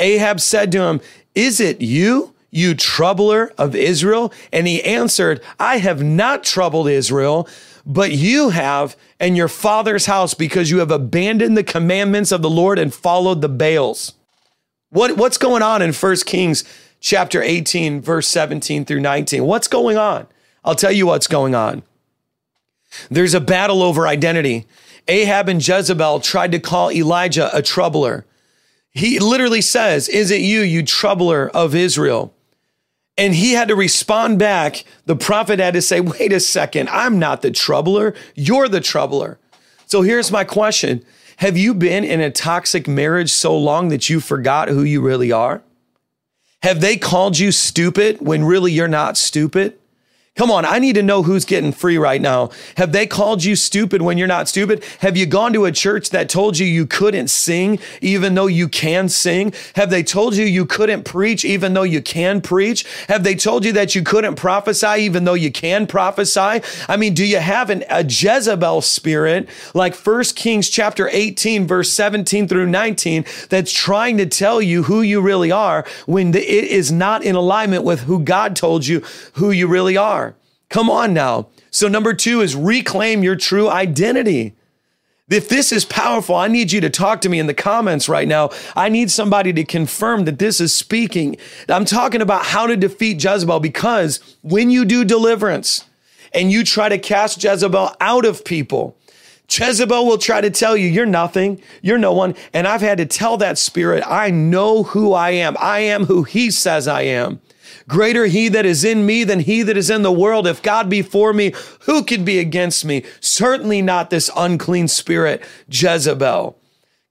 Ahab 0.00 0.40
said 0.40 0.72
to 0.72 0.82
him, 0.82 1.00
Is 1.36 1.60
it 1.60 1.80
you? 1.80 2.34
you 2.50 2.74
troubler 2.74 3.52
of 3.56 3.76
Israel? 3.76 4.32
And 4.52 4.66
he 4.66 4.82
answered, 4.82 5.40
I 5.60 5.78
have 5.78 6.02
not 6.02 6.42
troubled 6.42 6.88
Israel, 6.88 7.48
but 7.86 8.10
you 8.10 8.48
have 8.48 8.96
and 9.20 9.36
your 9.36 9.46
father's 9.46 10.06
house 10.06 10.34
because 10.34 10.68
you 10.68 10.78
have 10.78 10.90
abandoned 10.90 11.56
the 11.56 11.62
commandments 11.62 12.32
of 12.32 12.42
the 12.42 12.50
Lord 12.50 12.80
and 12.80 12.92
followed 12.92 13.40
the 13.40 13.48
Baals. 13.48 14.14
What, 14.90 15.16
what's 15.16 15.38
going 15.38 15.62
on 15.62 15.80
in 15.80 15.92
1 15.92 16.16
Kings 16.26 16.64
chapter 16.98 17.40
18, 17.40 18.00
verse 18.00 18.26
17 18.26 18.84
through 18.84 19.00
19? 19.00 19.44
What's 19.44 19.68
going 19.68 19.96
on? 19.96 20.26
I'll 20.64 20.74
tell 20.74 20.90
you 20.90 21.06
what's 21.06 21.28
going 21.28 21.54
on. 21.54 21.84
There's 23.10 23.34
a 23.34 23.40
battle 23.40 23.82
over 23.82 24.06
identity. 24.06 24.66
Ahab 25.08 25.48
and 25.48 25.66
Jezebel 25.66 26.20
tried 26.20 26.52
to 26.52 26.58
call 26.58 26.90
Elijah 26.90 27.50
a 27.56 27.62
troubler. 27.62 28.24
He 28.90 29.18
literally 29.18 29.60
says, 29.60 30.08
Is 30.08 30.30
it 30.30 30.40
you, 30.40 30.60
you 30.60 30.82
troubler 30.82 31.48
of 31.50 31.74
Israel? 31.74 32.32
And 33.18 33.34
he 33.34 33.52
had 33.52 33.68
to 33.68 33.76
respond 33.76 34.38
back. 34.38 34.84
The 35.06 35.16
prophet 35.16 35.58
had 35.58 35.74
to 35.74 35.82
say, 35.82 36.00
wait 36.00 36.32
a 36.32 36.40
second, 36.40 36.88
I'm 36.90 37.18
not 37.18 37.42
the 37.42 37.50
troubler. 37.50 38.14
You're 38.34 38.68
the 38.68 38.80
troubler. 38.80 39.38
So 39.86 40.02
here's 40.02 40.30
my 40.30 40.44
question 40.44 41.04
Have 41.38 41.56
you 41.56 41.72
been 41.74 42.04
in 42.04 42.20
a 42.20 42.30
toxic 42.30 42.86
marriage 42.86 43.32
so 43.32 43.56
long 43.56 43.88
that 43.88 44.10
you 44.10 44.20
forgot 44.20 44.68
who 44.68 44.82
you 44.82 45.00
really 45.00 45.32
are? 45.32 45.62
Have 46.62 46.80
they 46.80 46.96
called 46.96 47.38
you 47.38 47.52
stupid 47.52 48.20
when 48.20 48.44
really 48.44 48.72
you're 48.72 48.88
not 48.88 49.16
stupid? 49.16 49.78
Come 50.36 50.50
on, 50.50 50.66
I 50.66 50.78
need 50.80 50.96
to 50.96 51.02
know 51.02 51.22
who's 51.22 51.46
getting 51.46 51.72
free 51.72 51.96
right 51.96 52.20
now. 52.20 52.50
Have 52.76 52.92
they 52.92 53.06
called 53.06 53.42
you 53.42 53.56
stupid 53.56 54.02
when 54.02 54.18
you're 54.18 54.28
not 54.28 54.48
stupid? 54.48 54.84
Have 54.98 55.16
you 55.16 55.24
gone 55.24 55.54
to 55.54 55.64
a 55.64 55.72
church 55.72 56.10
that 56.10 56.28
told 56.28 56.58
you 56.58 56.66
you 56.66 56.86
couldn't 56.86 57.28
sing 57.28 57.78
even 58.02 58.34
though 58.34 58.46
you 58.46 58.68
can 58.68 59.08
sing? 59.08 59.54
Have 59.76 59.88
they 59.88 60.02
told 60.02 60.36
you 60.36 60.44
you 60.44 60.66
couldn't 60.66 61.04
preach 61.04 61.42
even 61.42 61.72
though 61.72 61.84
you 61.84 62.02
can 62.02 62.42
preach? 62.42 62.84
Have 63.08 63.24
they 63.24 63.34
told 63.34 63.64
you 63.64 63.72
that 63.72 63.94
you 63.94 64.02
couldn't 64.02 64.34
prophesy 64.34 64.96
even 64.98 65.24
though 65.24 65.32
you 65.32 65.50
can 65.50 65.86
prophesy? 65.86 66.60
I 66.86 66.98
mean, 66.98 67.14
do 67.14 67.24
you 67.24 67.38
have 67.38 67.70
an, 67.70 67.84
a 67.88 68.04
Jezebel 68.04 68.82
spirit 68.82 69.48
like 69.72 69.94
First 69.94 70.36
Kings 70.36 70.68
chapter 70.68 71.08
18 71.08 71.66
verse 71.66 71.90
17 71.92 72.46
through 72.46 72.66
19 72.66 73.24
that's 73.48 73.72
trying 73.72 74.18
to 74.18 74.26
tell 74.26 74.60
you 74.60 74.82
who 74.82 75.00
you 75.00 75.22
really 75.22 75.50
are 75.50 75.86
when 76.04 76.32
the, 76.32 76.40
it 76.40 76.64
is 76.64 76.92
not 76.92 77.24
in 77.24 77.36
alignment 77.36 77.84
with 77.84 78.00
who 78.00 78.18
God 78.20 78.54
told 78.54 78.86
you 78.86 79.02
who 79.32 79.50
you 79.50 79.66
really 79.66 79.96
are? 79.96 80.25
Come 80.68 80.90
on 80.90 81.14
now. 81.14 81.48
So, 81.70 81.88
number 81.88 82.14
two 82.14 82.40
is 82.40 82.56
reclaim 82.56 83.22
your 83.22 83.36
true 83.36 83.68
identity. 83.68 84.54
If 85.28 85.48
this 85.48 85.72
is 85.72 85.84
powerful, 85.84 86.36
I 86.36 86.46
need 86.46 86.70
you 86.70 86.80
to 86.80 86.90
talk 86.90 87.20
to 87.22 87.28
me 87.28 87.40
in 87.40 87.48
the 87.48 87.54
comments 87.54 88.08
right 88.08 88.28
now. 88.28 88.50
I 88.76 88.88
need 88.88 89.10
somebody 89.10 89.52
to 89.54 89.64
confirm 89.64 90.24
that 90.24 90.38
this 90.38 90.60
is 90.60 90.76
speaking. 90.76 91.36
I'm 91.68 91.84
talking 91.84 92.20
about 92.20 92.46
how 92.46 92.68
to 92.68 92.76
defeat 92.76 93.22
Jezebel 93.22 93.58
because 93.58 94.36
when 94.42 94.70
you 94.70 94.84
do 94.84 95.04
deliverance 95.04 95.84
and 96.32 96.52
you 96.52 96.62
try 96.62 96.88
to 96.88 96.98
cast 96.98 97.42
Jezebel 97.42 97.96
out 98.00 98.24
of 98.24 98.44
people, 98.44 98.96
Jezebel 99.48 100.06
will 100.06 100.18
try 100.18 100.40
to 100.40 100.50
tell 100.50 100.76
you, 100.76 100.86
you're 100.88 101.06
nothing, 101.06 101.60
you're 101.82 101.98
no 101.98 102.12
one. 102.12 102.36
And 102.52 102.68
I've 102.68 102.80
had 102.80 102.98
to 102.98 103.06
tell 103.06 103.36
that 103.38 103.58
spirit, 103.58 104.04
I 104.06 104.30
know 104.30 104.84
who 104.84 105.12
I 105.12 105.30
am. 105.30 105.56
I 105.58 105.80
am 105.80 106.04
who 106.04 106.22
he 106.22 106.52
says 106.52 106.86
I 106.86 107.02
am. 107.02 107.40
Greater 107.88 108.26
he 108.26 108.48
that 108.48 108.66
is 108.66 108.84
in 108.84 109.06
me 109.06 109.24
than 109.24 109.40
he 109.40 109.62
that 109.62 109.76
is 109.76 109.90
in 109.90 110.02
the 110.02 110.12
world. 110.12 110.46
If 110.46 110.62
God 110.62 110.88
be 110.88 111.02
for 111.02 111.32
me, 111.32 111.52
who 111.80 112.02
could 112.04 112.24
be 112.24 112.38
against 112.38 112.84
me? 112.84 113.04
Certainly 113.20 113.82
not 113.82 114.10
this 114.10 114.30
unclean 114.36 114.88
spirit, 114.88 115.42
Jezebel. 115.68 116.58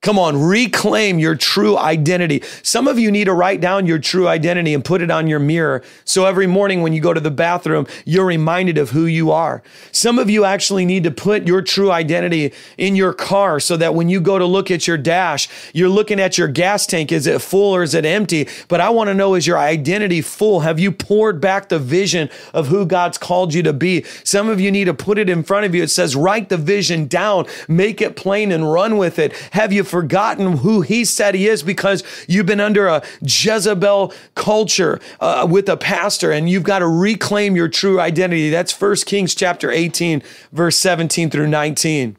Come 0.06 0.20
on, 0.20 0.40
reclaim 0.40 1.18
your 1.18 1.34
true 1.34 1.76
identity. 1.76 2.44
Some 2.62 2.88
of 2.88 3.00
you 3.00 3.10
need 3.10 3.24
to 3.24 3.34
write 3.34 3.60
down 3.60 3.88
your 3.88 3.98
true 3.98 4.28
identity 4.28 4.76
and 4.76 4.86
put 4.86 5.02
it 5.02 5.10
on 5.10 5.26
your 5.26 5.40
mirror. 5.40 5.82
So 6.04 6.26
every 6.26 6.46
morning 6.46 6.84
when 6.84 6.94
you 6.94 7.02
go 7.02 7.12
to 7.12 7.20
the 7.20 7.32
bathroom, 7.32 7.88
you're 8.06 8.28
reminded 8.28 8.78
of 8.78 8.92
who 8.92 9.08
you 9.08 9.32
are. 9.32 9.64
Some 9.92 10.20
of 10.20 10.30
you 10.30 10.46
actually 10.46 10.86
need 10.86 11.06
to 11.06 11.12
put 11.12 11.48
your 11.48 11.64
true 11.64 11.92
identity 11.92 12.54
in 12.78 12.96
your 12.96 13.14
car 13.14 13.60
so 13.60 13.78
that 13.78 13.96
when 13.96 14.08
you 14.08 14.22
go 14.22 14.38
to 14.38 14.46
look 14.46 14.70
at 14.70 14.86
your 14.86 14.96
dash, 14.96 15.50
you're 15.74 15.90
looking 15.90 16.20
at 16.20 16.38
your 16.38 16.50
gas 16.50 16.86
tank. 16.86 17.12
Is 17.12 17.26
it 17.26 17.42
full 17.42 17.76
or 17.76 17.82
is 17.82 17.96
it 17.96 18.06
empty? 18.06 18.48
But 18.68 18.82
I 18.82 18.92
want 18.92 19.08
to 19.08 19.16
know, 19.16 19.34
is 19.34 19.48
your 19.48 19.58
identity 19.58 20.22
full? 20.22 20.60
Have 20.60 20.80
you 20.80 20.92
poured 20.92 21.42
back 21.42 21.70
the 21.70 21.80
vision 21.80 22.30
of 22.54 22.68
who 22.68 22.86
God's 22.86 23.18
called 23.18 23.56
you 23.56 23.64
to 23.64 23.74
be? 23.74 24.04
Some 24.24 24.50
of 24.50 24.62
you 24.62 24.70
need 24.70 24.86
to 24.86 24.94
put 24.94 25.18
it 25.18 25.32
in 25.32 25.42
front 25.42 25.66
of 25.66 25.74
you. 25.74 25.82
It 25.82 25.90
says, 25.90 26.16
write 26.16 26.50
the 26.50 26.58
vision 26.58 27.08
down, 27.08 27.48
make 27.68 28.02
it 28.02 28.16
plain 28.16 28.52
and 28.52 28.72
run 28.72 28.98
with 28.98 29.18
it. 29.18 29.34
Have 29.54 29.74
you 29.74 29.84
forgotten 29.96 30.58
who 30.58 30.82
he 30.82 31.06
said 31.06 31.36
he 31.36 31.48
is 31.48 31.64
because 31.64 32.04
you've 32.28 32.46
been 32.46 32.60
under 32.60 32.86
a 32.86 33.02
Jezebel 33.22 34.14
culture 34.36 35.00
uh, 35.22 35.48
with 35.50 35.70
a 35.70 35.78
pastor 35.78 36.34
and 36.34 36.50
you've 36.50 36.64
got 36.64 36.80
to 36.80 36.88
reclaim 36.88 37.56
your 37.56 37.70
true 37.70 38.02
identity. 38.02 38.50
That's 38.50 38.74
First 38.74 39.06
Kings 39.06 39.34
chapter 39.34 39.72
18, 39.72 40.22
verse 40.52 40.78
17 40.80 41.30
through 41.30 41.48
19. 41.48 42.18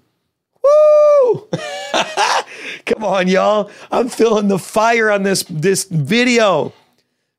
Woo! 0.65 1.49
Come 2.87 3.05
on, 3.05 3.29
y'all. 3.29 3.71
I'm 3.91 4.09
feeling 4.09 4.49
the 4.49 4.59
fire 4.59 5.11
on 5.11 5.23
this, 5.23 5.43
this 5.43 5.85
video. 5.85 6.73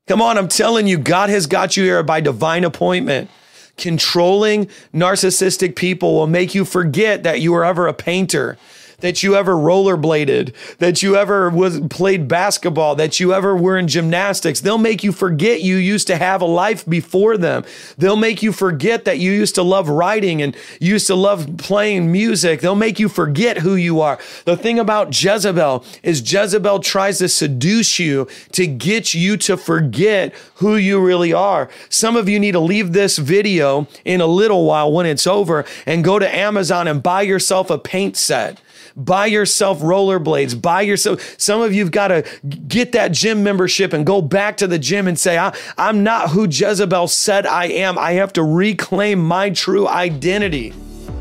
Come 0.06 0.22
on, 0.22 0.38
I'm 0.38 0.46
telling 0.46 0.86
you, 0.86 0.98
God 0.98 1.30
has 1.30 1.48
got 1.48 1.76
you 1.76 1.82
here 1.82 2.04
by 2.04 2.20
divine 2.20 2.62
appointment. 2.62 3.28
Controlling 3.76 4.66
narcissistic 4.94 5.74
people 5.74 6.14
will 6.14 6.28
make 6.28 6.54
you 6.54 6.64
forget 6.64 7.24
that 7.24 7.40
you 7.40 7.50
were 7.50 7.64
ever 7.64 7.88
a 7.88 7.92
painter 7.92 8.56
that 9.00 9.22
you 9.22 9.36
ever 9.36 9.54
rollerbladed, 9.54 10.52
that 10.78 11.02
you 11.02 11.16
ever 11.16 11.50
was 11.50 11.80
played 11.88 12.26
basketball, 12.26 12.96
that 12.96 13.20
you 13.20 13.32
ever 13.32 13.56
were 13.56 13.78
in 13.78 13.86
gymnastics. 13.86 14.60
They'll 14.60 14.76
make 14.76 15.04
you 15.04 15.12
forget 15.12 15.60
you 15.60 15.76
used 15.76 16.08
to 16.08 16.16
have 16.16 16.42
a 16.42 16.46
life 16.46 16.84
before 16.84 17.36
them. 17.36 17.64
They'll 17.96 18.16
make 18.16 18.42
you 18.42 18.52
forget 18.52 19.04
that 19.04 19.18
you 19.18 19.30
used 19.30 19.54
to 19.54 19.62
love 19.62 19.88
writing 19.88 20.42
and 20.42 20.56
used 20.80 21.06
to 21.06 21.14
love 21.14 21.58
playing 21.58 22.10
music. 22.10 22.60
They'll 22.60 22.74
make 22.74 22.98
you 22.98 23.08
forget 23.08 23.58
who 23.58 23.76
you 23.76 24.00
are. 24.00 24.18
The 24.44 24.56
thing 24.56 24.80
about 24.80 25.08
Jezebel 25.22 25.84
is 26.02 26.32
Jezebel 26.32 26.80
tries 26.80 27.18
to 27.18 27.28
seduce 27.28 28.00
you 28.00 28.26
to 28.52 28.66
get 28.66 29.14
you 29.14 29.36
to 29.38 29.56
forget 29.56 30.34
who 30.56 30.74
you 30.74 31.00
really 31.00 31.32
are. 31.32 31.68
Some 31.88 32.16
of 32.16 32.28
you 32.28 32.40
need 32.40 32.52
to 32.52 32.60
leave 32.60 32.92
this 32.92 33.18
video 33.18 33.86
in 34.04 34.20
a 34.20 34.26
little 34.26 34.64
while 34.64 34.92
when 34.92 35.06
it's 35.06 35.26
over 35.26 35.64
and 35.86 36.02
go 36.02 36.18
to 36.18 36.36
Amazon 36.36 36.88
and 36.88 37.00
buy 37.00 37.22
yourself 37.22 37.70
a 37.70 37.78
paint 37.78 38.16
set 38.16 38.60
buy 38.96 39.26
yourself 39.26 39.80
rollerblades, 39.80 40.60
buy 40.60 40.82
yourself. 40.82 41.34
Some 41.38 41.60
of 41.60 41.74
you've 41.74 41.90
got 41.90 42.08
to 42.08 42.24
get 42.66 42.92
that 42.92 43.12
gym 43.12 43.42
membership 43.42 43.92
and 43.92 44.04
go 44.04 44.22
back 44.22 44.56
to 44.58 44.66
the 44.66 44.78
gym 44.78 45.08
and 45.08 45.18
say, 45.18 45.38
I, 45.38 45.54
I'm 45.76 46.02
not 46.02 46.30
who 46.30 46.46
Jezebel 46.48 47.08
said 47.08 47.46
I 47.46 47.66
am. 47.66 47.98
I 47.98 48.12
have 48.12 48.32
to 48.34 48.42
reclaim 48.42 49.18
my 49.20 49.50
true 49.50 49.86
identity. 49.88 50.72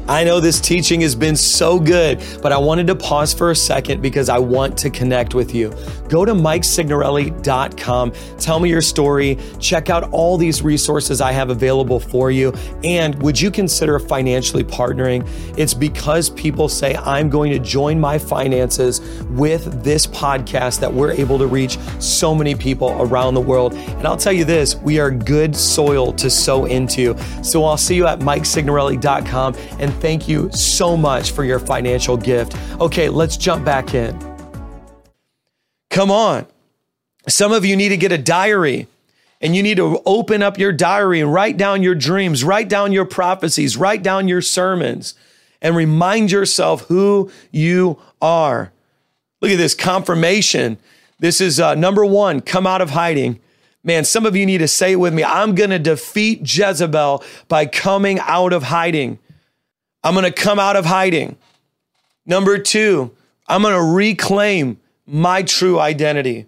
I 0.08 0.24
know 0.24 0.40
this 0.40 0.62
teaching 0.62 1.02
has 1.02 1.16
been 1.16 1.36
so 1.36 1.80
good, 1.80 2.24
but 2.42 2.54
I 2.54 2.58
wanted 2.58 2.88
to 2.88 2.96
pause 2.96 3.34
for 3.34 3.52
a 3.52 3.56
second 3.56 4.02
because 4.02 4.30
I 4.30 4.38
want 4.38 4.78
to 4.78 4.90
connect 4.90 5.36
with 5.36 5.54
you. 5.54 5.74
Go 6.08 6.24
to 6.24 6.34
MikeSignorelli.com, 6.34 8.14
tell 8.40 8.62
me 8.62 8.70
your 8.70 8.82
story, 8.82 9.38
check 9.60 9.90
out 9.90 10.10
all 10.12 10.38
these 10.38 10.62
resources 10.62 11.20
I 11.20 11.34
have 11.34 11.50
available 11.50 12.00
for 12.00 12.32
you, 12.32 12.54
and 12.86 13.22
would 13.22 13.40
you 13.40 13.52
consider 13.52 14.00
financially 14.00 14.64
partnering? 14.64 15.28
It's 15.58 15.74
because 15.74 16.30
people 16.30 16.70
say 16.70 16.96
I'm 16.96 17.30
going 17.30 17.52
to 17.52 17.60
join 17.60 18.00
my 18.00 18.18
finances 18.18 19.02
with 19.32 19.84
this 19.84 20.08
podcast 20.08 20.80
that 20.80 20.94
we're 20.94 21.12
able 21.12 21.38
to 21.38 21.48
reach 21.48 21.78
so 22.00 22.34
many 22.34 22.56
people 22.56 22.96
around 23.02 23.34
the 23.34 23.42
world. 23.42 23.74
And 23.74 24.08
I'll 24.08 24.16
tell 24.16 24.32
you 24.32 24.46
this, 24.46 24.78
we 24.78 25.00
are 25.00 25.12
good 25.12 25.54
soil 25.54 26.14
to 26.14 26.30
sow 26.30 26.64
into. 26.64 27.18
So 27.44 27.66
I'll 27.66 27.76
see 27.76 27.96
you 27.96 28.08
at 28.08 28.20
MikeSignorelli.com 28.20 29.56
and 29.80 29.97
thank 30.00 30.28
you 30.28 30.50
so 30.52 30.96
much 30.96 31.32
for 31.32 31.44
your 31.44 31.60
financial 31.60 32.18
gift. 32.18 32.56
Okay, 32.80 33.10
let's 33.10 33.38
jump 33.38 33.66
back 33.66 33.94
in. 33.94 34.18
Come 35.90 36.12
on. 36.12 36.46
Some 37.28 37.52
of 37.52 37.66
you 37.66 37.76
need 37.76 37.90
to 37.90 37.98
get 37.98 38.12
a 38.12 38.18
diary 38.18 38.88
and 39.42 39.56
you 39.56 39.62
need 39.62 39.78
to 39.78 40.02
open 40.06 40.42
up 40.42 40.58
your 40.58 40.72
diary 40.72 41.20
and 41.20 41.32
write 41.32 41.58
down 41.58 41.84
your 41.84 41.96
dreams, 41.96 42.44
write 42.44 42.70
down 42.70 42.92
your 42.92 43.06
prophecies, 43.06 43.78
write 43.78 44.02
down 44.02 44.28
your 44.28 44.42
sermons, 44.42 45.14
and 45.62 45.76
remind 45.76 46.32
yourself 46.32 46.82
who 46.88 47.32
you 47.52 48.00
are. 48.22 48.72
Look 49.42 49.52
at 49.52 49.58
this 49.58 49.76
confirmation 49.76 50.78
This 51.20 51.42
is 51.42 51.60
uh, 51.60 51.76
number 51.76 52.06
one 52.06 52.42
come 52.42 52.68
out 52.68 52.82
of 52.82 52.92
hiding. 52.92 53.40
Man, 53.84 54.04
some 54.04 54.26
of 54.26 54.36
you 54.36 54.46
need 54.46 54.60
to 54.60 54.68
say 54.68 54.94
it 54.94 54.98
with 54.98 55.14
me. 55.14 55.24
I'm 55.24 55.56
going 55.56 55.70
to 55.70 55.80
defeat 55.80 56.42
Jezebel 56.42 57.24
by 57.48 57.66
coming 57.66 58.20
out 58.20 58.54
of 58.54 58.64
hiding. 58.64 59.18
I'm 60.04 60.14
going 60.14 60.26
to 60.26 60.32
come 60.32 60.60
out 60.60 60.76
of 60.76 60.86
hiding. 60.86 61.38
Number 62.26 62.58
two, 62.58 63.12
I'm 63.48 63.62
going 63.62 63.74
to 63.74 63.94
reclaim 63.96 64.80
my 65.06 65.44
true 65.44 65.80
identity. 65.80 66.46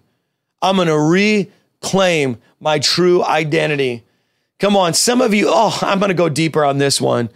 I'm 0.62 0.76
going 0.76 0.88
to 0.88 0.98
reclaim 0.98 2.38
my 2.60 2.78
true 2.78 3.24
identity. 3.24 4.04
Come 4.58 4.76
on, 4.76 4.92
some 4.92 5.22
of 5.22 5.32
you, 5.32 5.46
oh, 5.48 5.78
I'm 5.80 5.98
going 5.98 6.10
to 6.10 6.14
go 6.14 6.28
deeper 6.28 6.64
on 6.64 6.78
this 6.78 7.00
one. 7.00 7.30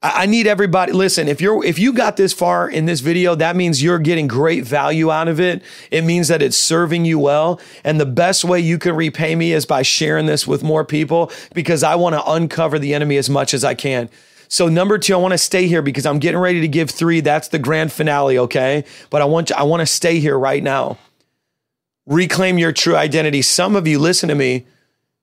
I 0.00 0.26
need 0.26 0.46
everybody. 0.46 0.92
Listen, 0.92 1.26
if 1.26 1.40
you're 1.40 1.64
if 1.64 1.76
you 1.76 1.92
got 1.92 2.16
this 2.16 2.32
far 2.32 2.70
in 2.70 2.86
this 2.86 3.00
video, 3.00 3.34
that 3.34 3.56
means 3.56 3.82
you're 3.82 3.98
getting 3.98 4.28
great 4.28 4.62
value 4.62 5.10
out 5.10 5.26
of 5.26 5.40
it. 5.40 5.60
It 5.90 6.02
means 6.02 6.28
that 6.28 6.40
it's 6.40 6.56
serving 6.56 7.04
you 7.04 7.18
well. 7.18 7.60
And 7.82 7.98
the 7.98 8.06
best 8.06 8.44
way 8.44 8.60
you 8.60 8.78
can 8.78 8.94
repay 8.94 9.34
me 9.34 9.52
is 9.52 9.66
by 9.66 9.82
sharing 9.82 10.26
this 10.26 10.46
with 10.46 10.62
more 10.62 10.84
people 10.84 11.32
because 11.52 11.82
I 11.82 11.96
want 11.96 12.14
to 12.14 12.24
uncover 12.30 12.78
the 12.78 12.94
enemy 12.94 13.16
as 13.16 13.28
much 13.28 13.52
as 13.52 13.64
I 13.64 13.74
can. 13.74 14.08
So 14.48 14.68
number 14.68 14.98
two, 14.98 15.14
I 15.14 15.18
want 15.18 15.32
to 15.32 15.38
stay 15.38 15.68
here 15.68 15.82
because 15.82 16.06
I'm 16.06 16.18
getting 16.18 16.40
ready 16.40 16.60
to 16.62 16.68
give 16.68 16.90
three. 16.90 17.20
That's 17.20 17.48
the 17.48 17.58
grand 17.58 17.92
finale, 17.92 18.38
okay? 18.38 18.84
But 19.10 19.22
I 19.22 19.26
want 19.26 19.48
to, 19.48 19.58
I 19.58 19.62
want 19.62 19.80
to 19.80 19.86
stay 19.86 20.18
here 20.20 20.38
right 20.38 20.62
now. 20.62 20.98
Reclaim 22.06 22.58
your 22.58 22.72
true 22.72 22.96
identity. 22.96 23.42
Some 23.42 23.76
of 23.76 23.86
you, 23.86 23.98
listen 23.98 24.30
to 24.30 24.34
me. 24.34 24.66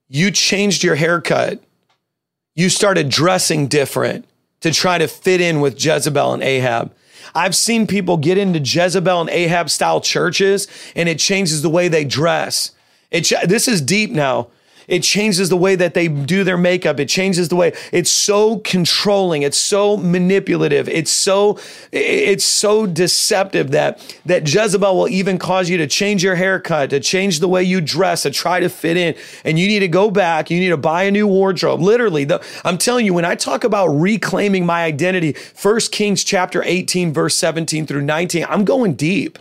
You 0.08 0.30
changed 0.30 0.84
your 0.84 0.96
haircut. 0.96 1.64
You 2.54 2.70
started 2.70 3.10
dressing 3.10 3.68
different 3.68 4.26
to 4.62 4.72
try 4.72 5.00
to 5.00 5.08
fit 5.08 5.42
in 5.42 5.60
with 5.62 5.84
Jezebel 5.84 6.34
and 6.34 6.44
Ahab. 6.44 6.94
I've 7.34 7.56
seen 7.56 7.88
people 7.88 8.18
get 8.18 8.38
into 8.38 8.60
Jezebel 8.60 9.22
and 9.22 9.30
Ahab 9.30 9.70
style 9.70 10.00
churches 10.00 10.68
and 10.96 11.10
it 11.10 11.20
changes 11.20 11.62
the 11.62 11.70
way 11.70 11.88
they 11.88 12.06
dress. 12.06 12.72
It, 13.12 13.32
this 13.48 13.68
is 13.68 13.82
deep 13.82 14.12
now. 14.12 14.48
It 14.88 15.04
changes 15.04 15.50
the 15.50 15.58
way 15.58 15.76
that 15.76 15.94
they 15.94 16.08
do 16.08 16.44
their 16.44 16.58
makeup. 16.58 17.00
It 17.00 17.10
changes 17.10 17.50
the 17.50 17.56
way 17.56 17.74
it's 17.92 18.12
so 18.12 18.60
controlling. 18.60 19.42
It's 19.42 19.58
so 19.58 19.98
manipulative. 19.98 20.88
It's 20.90 21.12
so 21.12 21.60
it's 21.92 22.44
so 22.44 22.86
deceptive 22.86 23.72
that 23.72 24.18
that 24.26 24.52
Jezebel 24.52 24.96
will 24.96 25.10
even 25.10 25.38
cause 25.38 25.70
you 25.70 25.78
to 25.78 25.88
change 25.88 26.24
your 26.24 26.36
haircut, 26.36 26.90
to 26.92 27.00
change 27.00 27.40
the 27.40 27.48
way 27.48 27.64
you 27.64 27.82
dress, 27.82 28.24
to 28.24 28.32
try 28.32 28.60
to 28.60 28.70
fit 28.70 28.98
in. 28.98 29.16
And 29.44 29.58
you 29.58 29.68
need 29.68 29.80
to 29.80 29.88
go 29.88 30.12
back. 30.12 30.50
You 30.50 30.60
need 30.60 30.70
to 30.70 30.78
buy 30.78 31.04
a 31.04 31.12
new 31.12 31.28
wardrobe. 31.28 31.82
Literally, 31.82 32.26
the, 32.26 32.44
I'm 32.64 32.78
telling 32.78 33.06
you, 33.06 33.14
when 33.14 33.26
I 33.26 33.36
talk 33.36 33.64
about 33.64 33.88
reclaiming 33.88 34.66
my 34.66 34.84
identity, 34.84 35.34
First 35.34 35.92
Kings 35.92 36.24
chapter 36.24 36.64
18, 36.64 37.14
verse 37.14 37.36
17 37.36 37.86
through 37.88 38.02
19, 38.02 38.46
I'm 38.48 38.66
going 38.66 38.96
deep 38.96 39.40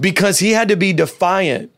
because 0.00 0.38
he 0.38 0.50
had 0.52 0.68
to 0.68 0.76
be 0.76 0.92
defiant. 0.92 1.70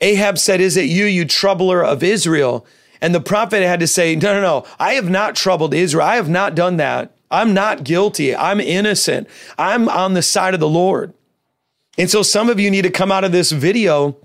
Ahab 0.00 0.38
said, 0.38 0.60
Is 0.60 0.76
it 0.76 0.86
you, 0.86 1.04
you 1.04 1.24
troubler 1.24 1.84
of 1.84 2.02
Israel? 2.02 2.66
And 3.00 3.14
the 3.14 3.20
prophet 3.20 3.62
had 3.62 3.80
to 3.80 3.86
say, 3.86 4.14
No, 4.16 4.34
no, 4.34 4.40
no, 4.40 4.66
I 4.78 4.94
have 4.94 5.08
not 5.08 5.36
troubled 5.36 5.74
Israel. 5.74 6.06
I 6.06 6.16
have 6.16 6.28
not 6.28 6.54
done 6.54 6.76
that. 6.78 7.14
I'm 7.30 7.52
not 7.52 7.84
guilty. 7.84 8.34
I'm 8.34 8.60
innocent. 8.60 9.28
I'm 9.58 9.88
on 9.88 10.14
the 10.14 10.22
side 10.22 10.54
of 10.54 10.60
the 10.60 10.68
Lord. 10.68 11.12
And 11.98 12.08
so 12.08 12.22
some 12.22 12.48
of 12.48 12.58
you 12.60 12.70
need 12.70 12.82
to 12.82 12.90
come 12.90 13.12
out 13.12 13.24
of 13.24 13.32
this 13.32 13.52
video 13.52 14.16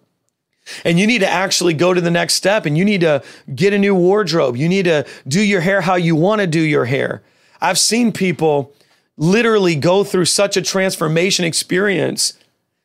and 0.86 1.00
you 1.00 1.06
need 1.06 1.20
to 1.20 1.28
actually 1.28 1.74
go 1.74 1.94
to 1.94 2.00
the 2.00 2.12
next 2.12 2.36
step 2.36 2.66
and 2.66 2.78
you 2.78 2.86
need 2.86 3.02
to 3.02 3.22
get 3.54 3.74
a 3.74 3.78
new 3.78 3.94
wardrobe. 3.94 4.56
You 4.56 4.70
need 4.70 4.86
to 4.86 5.06
do 5.28 5.42
your 5.42 5.62
hair 5.62 5.82
how 5.82 5.96
you 5.96 6.16
want 6.16 6.40
to 6.40 6.48
do 6.48 6.62
your 6.62 6.86
hair. 6.86 7.24
I've 7.60 7.80
seen 7.80 8.12
people 8.12 8.74
literally 9.18 9.76
go 9.76 10.04
through 10.04 10.26
such 10.26 10.56
a 10.56 10.62
transformation 10.62 11.46
experience 11.46 12.34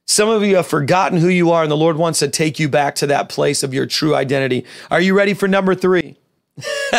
some 0.08 0.30
of 0.30 0.42
you 0.42 0.56
have 0.56 0.66
forgotten 0.66 1.18
who 1.18 1.28
you 1.28 1.50
are, 1.50 1.62
and 1.62 1.70
the 1.70 1.76
Lord 1.76 1.98
wants 1.98 2.18
to 2.20 2.28
take 2.28 2.58
you 2.58 2.66
back 2.66 2.94
to 2.94 3.06
that 3.08 3.28
place 3.28 3.62
of 3.62 3.74
your 3.74 3.84
true 3.84 4.14
identity. 4.14 4.64
Are 4.90 5.02
you 5.02 5.14
ready 5.14 5.34
for 5.34 5.46
number 5.46 5.74
three? 5.74 6.16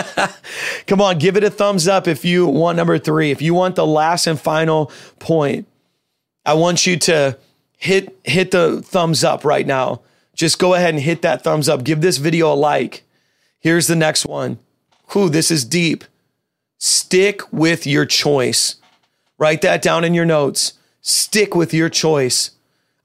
Come 0.87 1.01
on, 1.01 1.17
give 1.17 1.35
it 1.35 1.43
a 1.43 1.49
thumbs 1.49 1.87
up 1.87 2.07
if 2.07 2.23
you 2.23 2.45
want 2.45 2.77
number 2.77 2.99
three. 2.99 3.31
If 3.31 3.41
you 3.41 3.55
want 3.55 3.75
the 3.75 3.85
last 3.85 4.27
and 4.27 4.39
final 4.39 4.91
point, 5.17 5.67
I 6.45 6.53
want 6.53 6.85
you 6.85 6.98
to 6.98 7.39
hit 7.77 8.15
hit 8.25 8.51
the 8.51 8.83
thumbs 8.83 9.24
up 9.24 9.43
right 9.43 9.65
now. 9.65 10.01
Just 10.35 10.59
go 10.59 10.75
ahead 10.75 10.93
and 10.93 11.01
hit 11.01 11.24
that 11.24 11.43
thumbs 11.43 11.67
up. 11.67 11.83
Give 11.83 12.01
this 12.01 12.17
video 12.17 12.53
a 12.53 12.55
like. 12.55 13.01
Here's 13.59 13.87
the 13.87 13.95
next 13.95 14.27
one. 14.27 14.59
Whew, 15.13 15.29
this 15.29 15.50
is 15.50 15.65
deep. 15.65 16.05
Stick 16.77 17.41
with 17.51 17.87
your 17.87 18.05
choice. 18.05 18.75
Write 19.39 19.63
that 19.63 19.81
down 19.81 20.03
in 20.03 20.13
your 20.13 20.25
notes. 20.25 20.74
Stick 21.01 21.55
with 21.55 21.74
your 21.74 21.89
choice. 21.89 22.51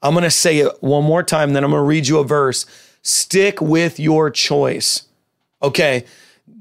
I'm 0.05 0.13
going 0.13 0.23
to 0.23 0.29
say 0.29 0.59
it 0.59 0.83
one 0.83 1.03
more 1.03 1.23
time, 1.23 1.53
then 1.53 1.63
I'm 1.63 1.71
going 1.71 1.81
to 1.81 1.87
read 1.87 2.07
you 2.07 2.19
a 2.19 2.23
verse. 2.23 2.67
Stick 3.01 3.59
with 3.59 3.99
your 3.99 4.29
choice. 4.29 5.07
Okay. 5.63 6.05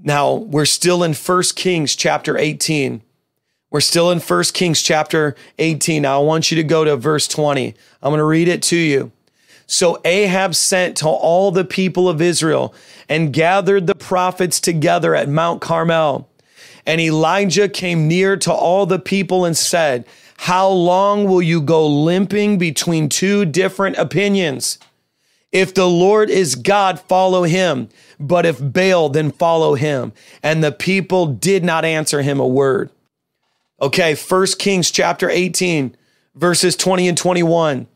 Now 0.03 0.35
we're 0.35 0.65
still 0.65 1.03
in 1.03 1.13
First 1.13 1.55
Kings 1.55 1.95
chapter 1.95 2.39
18. 2.39 3.03
We're 3.71 3.81
still 3.81 4.11
in 4.11 4.21
First 4.21 4.55
Kings 4.55 4.81
chapter 4.81 5.37
18. 5.59 6.03
Now 6.03 6.23
I 6.23 6.25
want 6.25 6.51
you 6.51 6.57
to 6.57 6.65
go 6.65 6.85
to 6.85 6.97
verse 6.97 7.29
20. 7.29 7.75
I'm 8.03 8.11
going 8.11 8.19
to 8.19 8.25
read 8.25 8.49
it 8.49 8.63
to 8.65 8.77
you. 8.77 9.13
So 9.67 10.01
Ahab 10.07 10.55
sent 10.55 10.97
to 10.99 11.09
all 11.09 11.51
the 11.51 11.65
people 11.67 12.09
of 12.09 12.23
Israel 12.23 12.75
and 13.11 13.33
gathered 13.33 13.87
the 13.87 13.95
prophets 13.95 14.59
together 14.59 15.15
at 15.15 15.29
Mount 15.29 15.61
Carmel. 15.61 16.31
And 16.87 16.99
Elijah 16.99 17.69
came 17.69 18.09
near 18.09 18.39
to 18.39 18.53
all 18.53 18.87
the 18.87 18.99
people 18.99 19.45
and 19.45 19.57
said, 19.57 20.07
how 20.39 20.69
long 20.69 21.25
will 21.25 21.43
you 21.43 21.61
go 21.61 21.87
limping 21.87 22.59
between 22.59 23.09
two 23.09 23.45
different 23.45 23.97
opinions? 23.97 24.79
If 25.53 25.73
the 25.73 25.89
Lord 25.89 26.31
is 26.31 26.57
God, 26.57 26.99
follow 27.01 27.45
him. 27.45 27.89
But 28.19 28.45
if 28.45 28.59
Baal, 28.61 29.09
then 29.09 29.31
follow 29.31 29.75
him. 29.75 30.13
And 30.43 30.63
the 30.63 30.73
people 30.73 31.27
did 31.27 31.65
not 31.65 31.85
answer 31.85 32.23
him 32.23 32.41
a 32.41 32.47
word. 32.47 32.91
Okay, 33.81 34.15
First 34.15 34.59
Kings 34.59 34.91
chapter 34.91 35.31
18, 35.31 35.97
verses 36.35 36.77
20 36.77 37.09
and 37.09 37.19
21. 37.19 37.87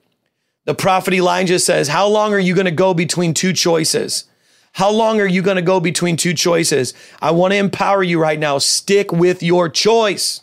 The 0.64 0.74
prophet 0.74 1.14
Elijah 1.14 1.58
says, 1.58 1.88
How 1.88 2.06
long 2.06 2.32
are 2.32 2.38
you 2.38 2.54
going 2.54 2.66
to 2.66 2.70
go 2.70 2.94
between 2.94 3.34
two 3.34 3.52
choices? 3.52 4.24
How 4.72 4.90
long 4.90 5.20
are 5.20 5.26
you 5.26 5.42
going 5.42 5.56
to 5.56 5.62
go 5.62 5.80
between 5.80 6.16
two 6.16 6.34
choices? 6.34 6.94
I 7.20 7.30
want 7.32 7.52
to 7.52 7.56
empower 7.56 8.02
you 8.02 8.20
right 8.20 8.38
now. 8.38 8.58
Stick 8.58 9.10
with 9.10 9.42
your 9.42 9.68
choice. 9.68 10.42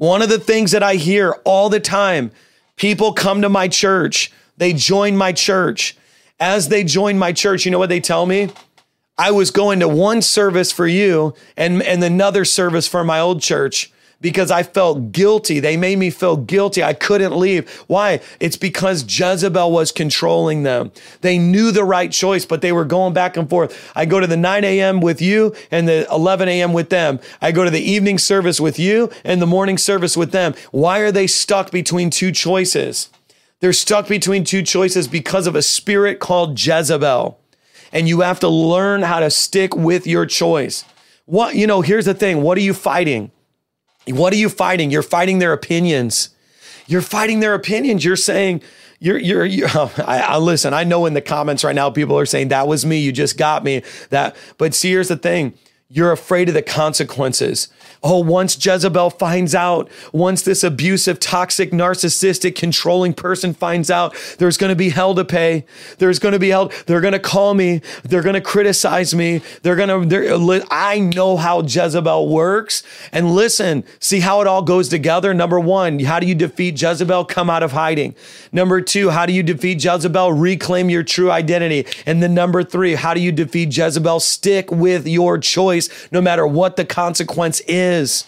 One 0.00 0.22
of 0.22 0.30
the 0.30 0.38
things 0.38 0.70
that 0.70 0.82
I 0.82 0.94
hear 0.94 1.32
all 1.44 1.68
the 1.68 1.78
time 1.78 2.30
people 2.76 3.12
come 3.12 3.42
to 3.42 3.50
my 3.50 3.68
church, 3.68 4.32
they 4.56 4.72
join 4.72 5.14
my 5.14 5.30
church. 5.30 5.94
As 6.40 6.68
they 6.68 6.84
join 6.84 7.18
my 7.18 7.34
church, 7.34 7.66
you 7.66 7.70
know 7.70 7.78
what 7.78 7.90
they 7.90 8.00
tell 8.00 8.24
me? 8.24 8.48
I 9.18 9.30
was 9.30 9.50
going 9.50 9.78
to 9.80 9.88
one 9.88 10.22
service 10.22 10.72
for 10.72 10.86
you 10.86 11.34
and, 11.54 11.82
and 11.82 12.02
another 12.02 12.46
service 12.46 12.88
for 12.88 13.04
my 13.04 13.20
old 13.20 13.42
church 13.42 13.92
because 14.20 14.50
I 14.50 14.62
felt 14.62 15.12
guilty. 15.12 15.60
They 15.60 15.76
made 15.76 15.98
me 15.98 16.10
feel 16.10 16.36
guilty. 16.36 16.82
I 16.82 16.92
couldn't 16.92 17.36
leave. 17.36 17.68
Why? 17.86 18.20
It's 18.38 18.56
because 18.56 19.02
Jezebel 19.02 19.70
was 19.70 19.92
controlling 19.92 20.62
them. 20.62 20.92
They 21.22 21.38
knew 21.38 21.70
the 21.70 21.84
right 21.84 22.12
choice, 22.12 22.44
but 22.44 22.60
they 22.60 22.72
were 22.72 22.84
going 22.84 23.14
back 23.14 23.36
and 23.36 23.48
forth. 23.48 23.90
I 23.94 24.04
go 24.04 24.20
to 24.20 24.26
the 24.26 24.36
9 24.36 24.64
a.m. 24.64 25.00
with 25.00 25.22
you 25.22 25.54
and 25.70 25.88
the 25.88 26.06
11 26.10 26.48
a.m. 26.48 26.72
with 26.72 26.90
them. 26.90 27.20
I 27.40 27.52
go 27.52 27.64
to 27.64 27.70
the 27.70 27.80
evening 27.80 28.18
service 28.18 28.60
with 28.60 28.78
you 28.78 29.10
and 29.24 29.40
the 29.40 29.46
morning 29.46 29.78
service 29.78 30.16
with 30.16 30.32
them. 30.32 30.54
Why 30.70 30.98
are 30.98 31.12
they 31.12 31.26
stuck 31.26 31.70
between 31.70 32.10
two 32.10 32.32
choices? 32.32 33.08
They're 33.60 33.72
stuck 33.72 34.08
between 34.08 34.44
two 34.44 34.62
choices 34.62 35.06
because 35.06 35.46
of 35.46 35.54
a 35.54 35.62
spirit 35.62 36.18
called 36.18 36.58
Jezebel. 36.58 37.38
And 37.92 38.08
you 38.08 38.20
have 38.20 38.40
to 38.40 38.48
learn 38.48 39.02
how 39.02 39.20
to 39.20 39.30
stick 39.30 39.74
with 39.74 40.06
your 40.06 40.24
choice. 40.24 40.84
What, 41.26 41.54
you 41.56 41.66
know, 41.66 41.80
here's 41.80 42.04
the 42.04 42.14
thing. 42.14 42.42
What 42.42 42.56
are 42.56 42.62
you 42.62 42.72
fighting? 42.74 43.32
What 44.06 44.32
are 44.32 44.36
you 44.36 44.48
fighting? 44.48 44.90
You're 44.90 45.02
fighting 45.02 45.38
their 45.38 45.52
opinions. 45.52 46.30
You're 46.86 47.02
fighting 47.02 47.40
their 47.40 47.54
opinions. 47.54 48.04
You're 48.04 48.16
saying, 48.16 48.62
you're, 48.98 49.18
you're, 49.18 49.44
you're 49.44 49.68
I, 49.74 50.24
I, 50.26 50.38
listen, 50.38 50.74
I 50.74 50.84
know 50.84 51.06
in 51.06 51.14
the 51.14 51.20
comments 51.20 51.64
right 51.64 51.74
now, 51.74 51.90
people 51.90 52.18
are 52.18 52.26
saying, 52.26 52.48
that 52.48 52.68
was 52.68 52.84
me. 52.84 52.98
You 52.98 53.12
just 53.12 53.36
got 53.36 53.64
me 53.64 53.82
that. 54.10 54.36
But 54.58 54.74
see, 54.74 54.90
here's 54.90 55.08
the 55.08 55.16
thing. 55.16 55.54
You're 55.88 56.12
afraid 56.12 56.48
of 56.48 56.54
the 56.54 56.62
consequences. 56.62 57.68
Oh, 58.02 58.20
once 58.20 58.64
Jezebel 58.64 59.10
finds 59.10 59.54
out, 59.54 59.90
once 60.10 60.40
this 60.40 60.64
abusive, 60.64 61.20
toxic, 61.20 61.70
narcissistic, 61.70 62.54
controlling 62.54 63.12
person 63.12 63.52
finds 63.52 63.90
out, 63.90 64.16
there's 64.38 64.56
going 64.56 64.70
to 64.70 64.76
be 64.76 64.88
hell 64.88 65.14
to 65.14 65.24
pay. 65.24 65.66
There's 65.98 66.18
going 66.18 66.32
to 66.32 66.38
be 66.38 66.48
hell. 66.48 66.72
They're 66.86 67.02
going 67.02 67.12
to 67.12 67.18
call 67.18 67.52
me. 67.52 67.82
They're 68.02 68.22
going 68.22 68.36
to 68.36 68.40
criticize 68.40 69.14
me. 69.14 69.42
They're 69.62 69.76
going 69.76 70.08
to, 70.08 70.66
I 70.70 70.98
know 70.98 71.36
how 71.36 71.60
Jezebel 71.60 72.26
works. 72.26 72.82
And 73.12 73.34
listen, 73.34 73.84
see 73.98 74.20
how 74.20 74.40
it 74.40 74.46
all 74.46 74.62
goes 74.62 74.88
together. 74.88 75.34
Number 75.34 75.60
one, 75.60 75.98
how 75.98 76.20
do 76.20 76.26
you 76.26 76.34
defeat 76.34 76.80
Jezebel? 76.80 77.26
Come 77.26 77.50
out 77.50 77.62
of 77.62 77.72
hiding. 77.72 78.14
Number 78.50 78.80
two, 78.80 79.10
how 79.10 79.26
do 79.26 79.34
you 79.34 79.42
defeat 79.42 79.84
Jezebel? 79.84 80.32
Reclaim 80.32 80.88
your 80.88 81.02
true 81.02 81.30
identity. 81.30 81.86
And 82.06 82.22
then 82.22 82.32
number 82.32 82.64
three, 82.64 82.94
how 82.94 83.12
do 83.12 83.20
you 83.20 83.30
defeat 83.30 83.76
Jezebel? 83.76 84.20
Stick 84.20 84.70
with 84.70 85.06
your 85.06 85.36
choice, 85.36 85.90
no 86.10 86.22
matter 86.22 86.46
what 86.46 86.76
the 86.76 86.86
consequence 86.86 87.60
is 87.68 87.89
is 87.90 88.24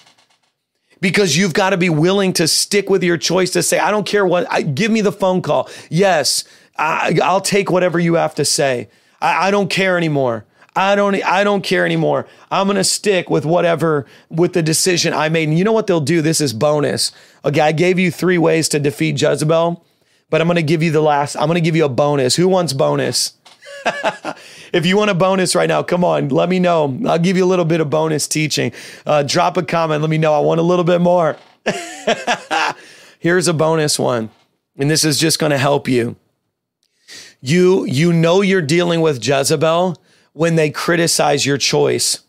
because 1.01 1.37
you've 1.37 1.55
got 1.55 1.71
to 1.71 1.77
be 1.77 1.91
willing 1.91 2.33
to 2.35 2.47
stick 2.47 2.89
with 2.89 3.03
your 3.03 3.19
choice 3.19 3.51
to 3.51 3.63
say, 3.63 3.79
I 3.79 3.91
don't 3.91 4.07
care 4.07 4.25
what, 4.25 4.51
I, 4.51 4.63
give 4.63 4.91
me 4.91 5.01
the 5.01 5.13
phone 5.13 5.43
call. 5.43 5.69
Yes, 5.91 6.45
I, 6.77 7.13
will 7.21 7.41
take 7.41 7.71
whatever 7.71 7.99
you 7.99 8.15
have 8.15 8.35
to 8.37 8.45
say. 8.45 8.89
I, 9.21 9.49
I 9.49 9.51
don't 9.51 9.69
care 9.69 9.97
anymore. 9.97 10.47
I 10.75 10.95
don't 10.95 11.23
I 11.23 11.45
don't 11.45 11.63
care 11.63 11.85
anymore. 11.85 12.27
I'm 12.51 12.69
to 12.69 12.85
stick 12.85 13.29
with 13.29 13.45
whatever 13.45 14.07
with 14.31 14.55
the 14.55 14.63
decision 14.63 15.13
I 15.13 15.29
made. 15.29 15.49
And 15.49 15.59
you 15.59 15.65
know 15.65 15.73
what 15.73 15.87
they'll 15.87 16.01
do? 16.01 16.23
This 16.23 16.41
is 16.41 16.55
bonus. 16.55 17.13
Okay, 17.45 17.61
I 17.61 17.73
gave 17.73 17.99
you 17.99 18.11
3 18.11 18.39
ways 18.39 18.71
to 18.71 18.79
defeat 18.79 19.21
Jezebel, 19.21 19.85
but 20.31 20.41
I'm 20.41 20.49
to 20.49 20.63
give 20.63 20.83
you 20.83 20.91
the 20.91 21.03
last. 21.03 21.37
I'm 21.37 21.53
to 21.53 21.61
give 21.61 21.77
you 21.77 21.85
a 21.85 21.91
bonus. 21.91 22.37
Who 22.37 22.49
wants 22.49 22.73
bonus? 22.73 23.35
if 24.73 24.87
you 24.87 24.97
want 24.97 25.11
a 25.11 25.15
bonus 25.15 25.55
right 25.55 25.69
now, 25.69 25.83
come 25.83 26.05
on, 26.05 26.29
let 26.29 26.49
me 26.49 26.59
know. 26.59 26.99
I'll 27.07 27.19
give 27.19 27.37
you 27.37 27.45
a 27.45 27.47
little 27.47 27.65
bit 27.65 27.81
of 27.81 27.91
bonus 27.91 28.29
teaching. 28.29 28.73
Uh, 29.07 29.23
drop 29.23 29.57
a 29.57 29.63
comment. 29.63 30.03
Let 30.03 30.11
me 30.11 30.19
know. 30.19 30.35
I 30.35 30.41
want 30.41 30.61
a 30.61 30.63
little 30.63 30.85
bit 30.85 31.01
more. 31.01 31.37
Here's 33.19 33.49
a 33.49 33.55
bonus 33.55 33.99
one, 33.99 34.31
and 34.77 34.91
this 34.91 35.05
is 35.05 35.19
just 35.19 35.39
going 35.39 35.51
to 35.51 35.59
help 35.59 35.89
you. 35.89 36.17
You 37.41 37.85
you 37.85 38.13
know 38.13 38.41
you're 38.41 38.63
dealing 38.63 39.01
with 39.01 39.25
Jezebel 39.25 40.01
when 40.33 40.57
they 40.57 40.71
criticize 40.71 41.45
your 41.45 41.59
choice. 41.59 42.21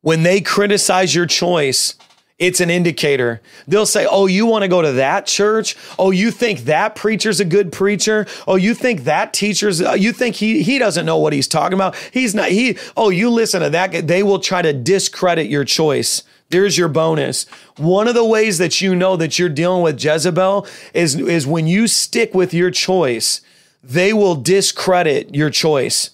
When 0.00 0.22
they 0.24 0.40
criticize 0.40 1.14
your 1.14 1.26
choice, 1.26 1.94
it's 2.42 2.58
an 2.60 2.70
indicator. 2.70 3.40
They'll 3.68 3.86
say, 3.86 4.04
Oh, 4.04 4.26
you 4.26 4.46
want 4.46 4.62
to 4.62 4.68
go 4.68 4.82
to 4.82 4.90
that 4.92 5.26
church? 5.26 5.76
Oh, 5.96 6.10
you 6.10 6.32
think 6.32 6.60
that 6.64 6.96
preacher's 6.96 7.38
a 7.38 7.44
good 7.44 7.70
preacher? 7.70 8.26
Oh, 8.48 8.56
you 8.56 8.74
think 8.74 9.04
that 9.04 9.32
teacher's, 9.32 9.80
uh, 9.80 9.92
you 9.92 10.12
think 10.12 10.34
he, 10.34 10.64
he 10.64 10.80
doesn't 10.80 11.06
know 11.06 11.18
what 11.18 11.32
he's 11.32 11.46
talking 11.46 11.74
about? 11.74 11.94
He's 12.12 12.34
not, 12.34 12.48
he, 12.48 12.76
oh, 12.96 13.10
you 13.10 13.30
listen 13.30 13.62
to 13.62 13.70
that. 13.70 14.08
They 14.08 14.24
will 14.24 14.40
try 14.40 14.60
to 14.60 14.72
discredit 14.72 15.48
your 15.50 15.64
choice. 15.64 16.24
There's 16.50 16.76
your 16.76 16.88
bonus. 16.88 17.44
One 17.76 18.08
of 18.08 18.14
the 18.14 18.24
ways 18.24 18.58
that 18.58 18.80
you 18.80 18.96
know 18.96 19.14
that 19.16 19.38
you're 19.38 19.48
dealing 19.48 19.82
with 19.84 20.02
Jezebel 20.02 20.66
is, 20.92 21.14
is 21.14 21.46
when 21.46 21.68
you 21.68 21.86
stick 21.86 22.34
with 22.34 22.52
your 22.52 22.72
choice, 22.72 23.40
they 23.84 24.12
will 24.12 24.34
discredit 24.34 25.32
your 25.32 25.48
choice. 25.48 26.10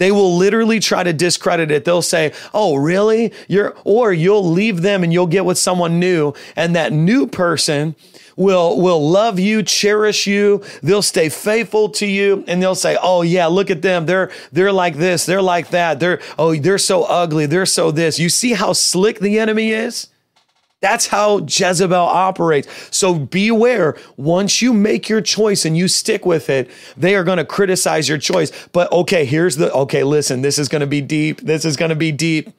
They 0.00 0.10
will 0.10 0.34
literally 0.34 0.80
try 0.80 1.02
to 1.02 1.12
discredit 1.12 1.70
it. 1.70 1.84
They'll 1.84 2.00
say, 2.00 2.32
"Oh, 2.54 2.76
really? 2.76 3.32
You're," 3.48 3.76
or 3.84 4.14
you'll 4.14 4.50
leave 4.50 4.80
them 4.80 5.04
and 5.04 5.12
you'll 5.12 5.26
get 5.26 5.44
with 5.44 5.58
someone 5.58 6.00
new, 6.00 6.32
and 6.56 6.74
that 6.74 6.90
new 6.90 7.26
person 7.26 7.94
will 8.34 8.80
will 8.80 9.10
love 9.10 9.38
you, 9.38 9.62
cherish 9.62 10.26
you. 10.26 10.62
They'll 10.82 11.02
stay 11.02 11.28
faithful 11.28 11.90
to 11.90 12.06
you, 12.06 12.44
and 12.48 12.62
they'll 12.62 12.74
say, 12.74 12.96
"Oh 13.02 13.20
yeah, 13.20 13.46
look 13.46 13.70
at 13.70 13.82
them. 13.82 14.06
They're 14.06 14.30
they're 14.50 14.72
like 14.72 14.96
this. 14.96 15.26
They're 15.26 15.42
like 15.42 15.68
that. 15.68 16.00
They're 16.00 16.18
oh 16.38 16.56
they're 16.56 16.78
so 16.78 17.04
ugly. 17.04 17.44
They're 17.44 17.66
so 17.66 17.90
this." 17.90 18.18
You 18.18 18.30
see 18.30 18.54
how 18.54 18.72
slick 18.72 19.20
the 19.20 19.38
enemy 19.38 19.70
is? 19.72 20.09
That's 20.80 21.08
how 21.08 21.40
Jezebel 21.40 21.94
operates. 21.94 22.68
So 22.90 23.14
beware. 23.14 23.96
Once 24.16 24.62
you 24.62 24.72
make 24.72 25.08
your 25.08 25.20
choice 25.20 25.64
and 25.64 25.76
you 25.76 25.88
stick 25.88 26.24
with 26.24 26.48
it, 26.48 26.70
they 26.96 27.14
are 27.14 27.24
going 27.24 27.36
to 27.36 27.44
criticize 27.44 28.08
your 28.08 28.18
choice. 28.18 28.50
But 28.72 28.90
okay, 28.90 29.24
here's 29.26 29.56
the 29.56 29.72
okay, 29.72 30.02
listen, 30.04 30.42
this 30.42 30.58
is 30.58 30.68
going 30.68 30.80
to 30.80 30.86
be 30.86 31.02
deep. 31.02 31.42
This 31.42 31.64
is 31.64 31.76
going 31.76 31.90
to 31.90 31.96
be 31.96 32.12
deep. 32.12 32.50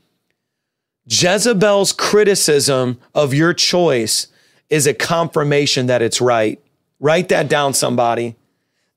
Jezebel's 1.08 1.94
criticism 1.94 3.00
of 3.16 3.34
your 3.34 3.54
choice 3.54 4.28
is 4.70 4.86
a 4.86 4.94
confirmation 4.94 5.88
that 5.88 6.02
it's 6.02 6.22
right. 6.22 6.62
Write 7.00 7.30
that 7.30 7.50
down, 7.50 7.74
somebody. 7.74 8.36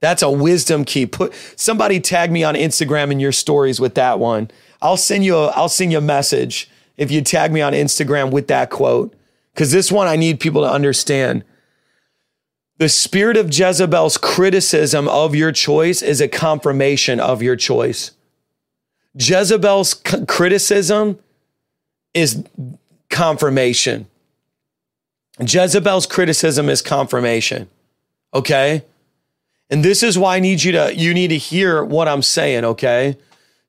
That's 0.01 0.23
a 0.23 0.31
wisdom 0.31 0.85
key. 0.85 1.07
Put 1.07 1.33
somebody 1.57 1.99
tag 1.99 2.31
me 2.31 2.45
on 2.45 2.57
Instagram 2.57 3.11
in 3.11 3.21
your 3.21 3.33
stories 3.33 3.81
with 3.81 3.95
that 3.95 4.19
one. 4.19 4.51
I'll 4.83 4.99
send 4.99 5.25
you 5.25 5.37
a 5.37 5.47
I'll 5.47 5.71
send 5.71 5.93
you 5.93 5.99
a 5.99 6.03
message 6.03 6.69
if 6.97 7.11
you 7.11 7.23
tag 7.23 7.53
me 7.53 7.61
on 7.61 7.73
Instagram 7.73 8.31
with 8.31 8.49
that 8.49 8.71
quote, 8.71 9.15
because 9.53 9.73
this 9.73 9.91
one 9.91 10.07
I 10.07 10.17
need 10.17 10.41
people 10.41 10.63
to 10.63 10.71
understand. 10.71 11.45
The 12.79 12.89
spirit 12.89 13.37
of 13.37 13.57
Jezebel's 13.57 14.19
criticism 14.19 15.09
of 15.09 15.35
your 15.35 15.53
choice 15.53 16.03
is 16.03 16.21
a 16.21 16.29
confirmation 16.29 17.21
of 17.21 17.43
your 17.43 17.55
choice. 17.55 18.11
Jezebel's 19.15 20.01
c- 20.05 20.27
criticism 20.27 21.21
is 22.15 22.45
confirmation. 23.11 24.07
Jezebel's 25.41 26.07
criticism 26.07 26.69
is 26.69 26.83
confirmation. 26.83 27.69
Okay? 28.33 28.83
And 29.71 29.85
this 29.85 30.03
is 30.03 30.19
why 30.19 30.37
I 30.37 30.41
need 30.41 30.63
you 30.63 30.73
to 30.73 30.95
you 30.95 31.15
need 31.15 31.29
to 31.29 31.39
hear 31.39 31.85
what 31.85 32.09
I'm 32.09 32.23
saying, 32.23 32.65
okay? 32.65 33.17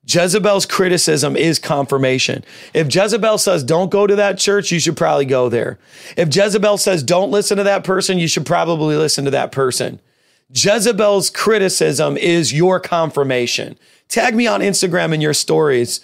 Jezebel's 0.07 0.65
criticism 0.65 1.35
is 1.35 1.57
confirmation. 1.57 2.43
If 2.73 2.93
Jezebel 2.93 3.39
says, 3.39 3.63
don't 3.63 3.89
go 3.89 4.05
to 4.05 4.15
that 4.15 4.37
church, 4.37 4.71
you 4.71 4.79
should 4.79 4.95
probably 4.95 5.25
go 5.25 5.49
there. 5.49 5.79
If 6.15 6.35
Jezebel 6.35 6.77
says, 6.77 7.01
don't 7.01 7.31
listen 7.31 7.57
to 7.57 7.63
that 7.63 7.83
person, 7.83 8.19
you 8.19 8.27
should 8.27 8.45
probably 8.45 8.95
listen 8.95 9.25
to 9.25 9.31
that 9.31 9.51
person. 9.51 9.99
Jezebel's 10.53 11.31
criticism 11.31 12.17
is 12.17 12.53
your 12.53 12.79
confirmation. 12.79 13.77
Tag 14.07 14.35
me 14.35 14.45
on 14.45 14.61
Instagram 14.61 15.11
in 15.11 15.21
your 15.21 15.33
stories 15.33 16.01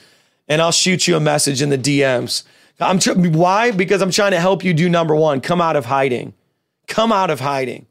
and 0.47 0.61
I'll 0.61 0.71
shoot 0.71 1.07
you 1.07 1.15
a 1.15 1.19
message 1.19 1.61
in 1.61 1.69
the 1.69 1.77
DMs. 1.77 2.43
I'm 2.79 2.97
tr- 2.97 3.13
why? 3.13 3.69
Because 3.69 4.01
I'm 4.01 4.11
trying 4.11 4.31
to 4.31 4.39
help 4.39 4.63
you 4.63 4.73
do 4.73 4.89
number 4.89 5.15
one, 5.15 5.41
come 5.41 5.61
out 5.61 5.75
of 5.75 5.85
hiding. 5.85 6.33
Come 6.87 7.11
out 7.11 7.29
of 7.29 7.39
hiding. 7.39 7.85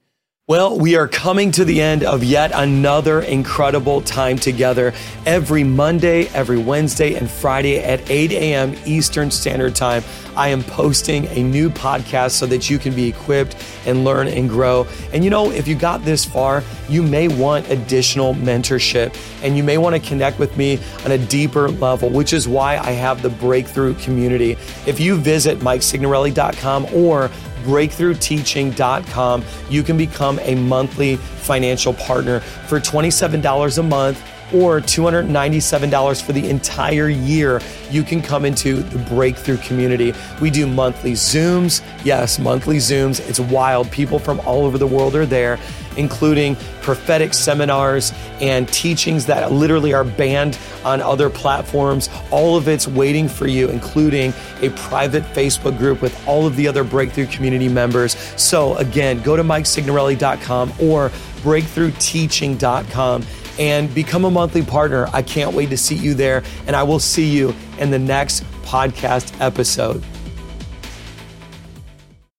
Well, 0.51 0.77
we 0.77 0.97
are 0.97 1.07
coming 1.07 1.53
to 1.53 1.65
the 1.65 1.81
end 1.81 2.03
of 2.03 2.25
yet 2.25 2.51
another 2.53 3.21
incredible 3.21 4.01
time 4.01 4.37
together 4.37 4.93
every 5.25 5.63
Monday, 5.63 6.27
every 6.35 6.59
Wednesday, 6.59 7.15
and 7.15 7.31
Friday 7.31 7.79
at 7.79 8.11
8 8.11 8.33
a.m. 8.33 8.75
Eastern 8.85 9.31
Standard 9.31 9.77
Time. 9.77 10.03
I 10.37 10.49
am 10.49 10.65
posting 10.65 11.27
a 11.29 11.45
new 11.45 11.71
podcast 11.71 12.33
so 12.33 12.47
that 12.47 12.69
you 12.69 12.81
can 12.81 12.97
be 12.97 13.07
equipped 13.07 13.55
and 13.87 14.05
learn 14.05 14.27
and 14.27 14.49
grow. 14.49 14.89
And 15.13 15.23
you 15.23 15.31
know, 15.31 15.53
if 15.53 15.69
you 15.69 15.77
got 15.77 16.05
this 16.05 16.25
far, 16.25 16.65
you 16.89 17.01
may 17.01 17.29
want 17.29 17.71
additional 17.71 18.35
mentorship 18.35 19.17
and 19.45 19.57
you 19.57 19.63
may 19.63 19.79
want 19.79 19.95
to 19.95 20.09
connect 20.09 20.41
with 20.41 20.57
me 20.57 20.81
on 21.05 21.13
a 21.13 21.19
deeper 21.19 21.69
level, 21.69 22.11
which 22.11 22.33
is 22.33 22.49
why 22.49 22.77
I 22.77 22.91
have 22.91 23.23
the 23.23 23.31
Breakthrough 23.31 23.95
Community. 23.95 24.57
If 24.85 24.99
you 24.99 25.15
visit 25.15 25.61
MikeSignorelli.com 25.61 26.87
or 26.87 27.31
breakthroughteaching.com. 27.62 29.44
You 29.68 29.83
can 29.83 29.96
become 29.96 30.38
a 30.40 30.55
monthly 30.55 31.16
financial 31.16 31.94
partner 31.94 32.40
for 32.40 32.81
$27 32.81 33.79
a 33.79 33.83
month 33.83 34.23
or 34.53 34.81
$297 34.81 36.23
for 36.23 36.33
the 36.33 36.49
entire 36.49 37.09
year, 37.09 37.61
you 37.91 38.03
can 38.03 38.23
come 38.23 38.45
into 38.45 38.77
the 38.77 38.99
breakthrough 39.11 39.59
community. 39.59 40.15
We 40.41 40.51
do 40.51 40.67
monthly 40.67 41.13
Zooms. 41.13 41.83
Yes, 42.05 42.39
monthly 42.39 42.77
Zooms. 42.77 43.21
It's 43.29 43.41
wild. 43.41 43.91
People 43.91 44.19
from 44.19 44.41
all 44.41 44.65
over 44.65 44.79
the 44.79 44.87
world 44.87 45.15
are 45.15 45.27
there, 45.27 45.59
including 45.97 46.57
prophetic 46.83 47.35
seminars 47.35 48.13
and 48.41 48.69
teachings 48.69 49.27
that 49.27 49.53
literally 49.53 49.93
are 49.93 50.05
banned 50.05 50.59
on 50.85 51.01
other 51.01 51.29
platforms. 51.31 52.09
All 52.31 52.57
of 52.57 52.69
it's 52.69 52.89
waiting 52.89 53.29
for 53.29 53.47
you, 53.47 53.69
including 53.69 54.33
a 54.63 54.71
private 54.71 55.23
Facebook 55.35 55.79
group 55.79 56.01
with 56.03 56.27
all 56.27 56.47
of 56.47 56.57
the 56.57 56.67
other 56.69 56.85
breakthrough 56.85 57.27
community 57.27 57.69
members. 57.69 58.17
So, 58.37 58.77
again, 58.77 59.21
go 59.23 59.37
to 59.37 59.43
MikeSignorelli.com 59.43 60.73
or 60.81 61.11
breakthroughteaching.com 61.43 63.25
and 63.61 63.94
become 63.94 64.25
a 64.25 64.31
monthly 64.31 64.62
partner. 64.62 65.07
I 65.12 65.23
can't 65.23 65.55
wait 65.55 65.68
to 65.70 65.77
see 65.77 65.94
you 65.94 66.14
there, 66.14 66.42
and 66.66 66.75
I 66.75 66.83
will 66.83 66.99
see 66.99 67.29
you 67.29 67.55
in 67.79 67.90
the 67.90 67.99
next 67.99 68.42
podcast 68.62 69.38
episode. 69.40 70.03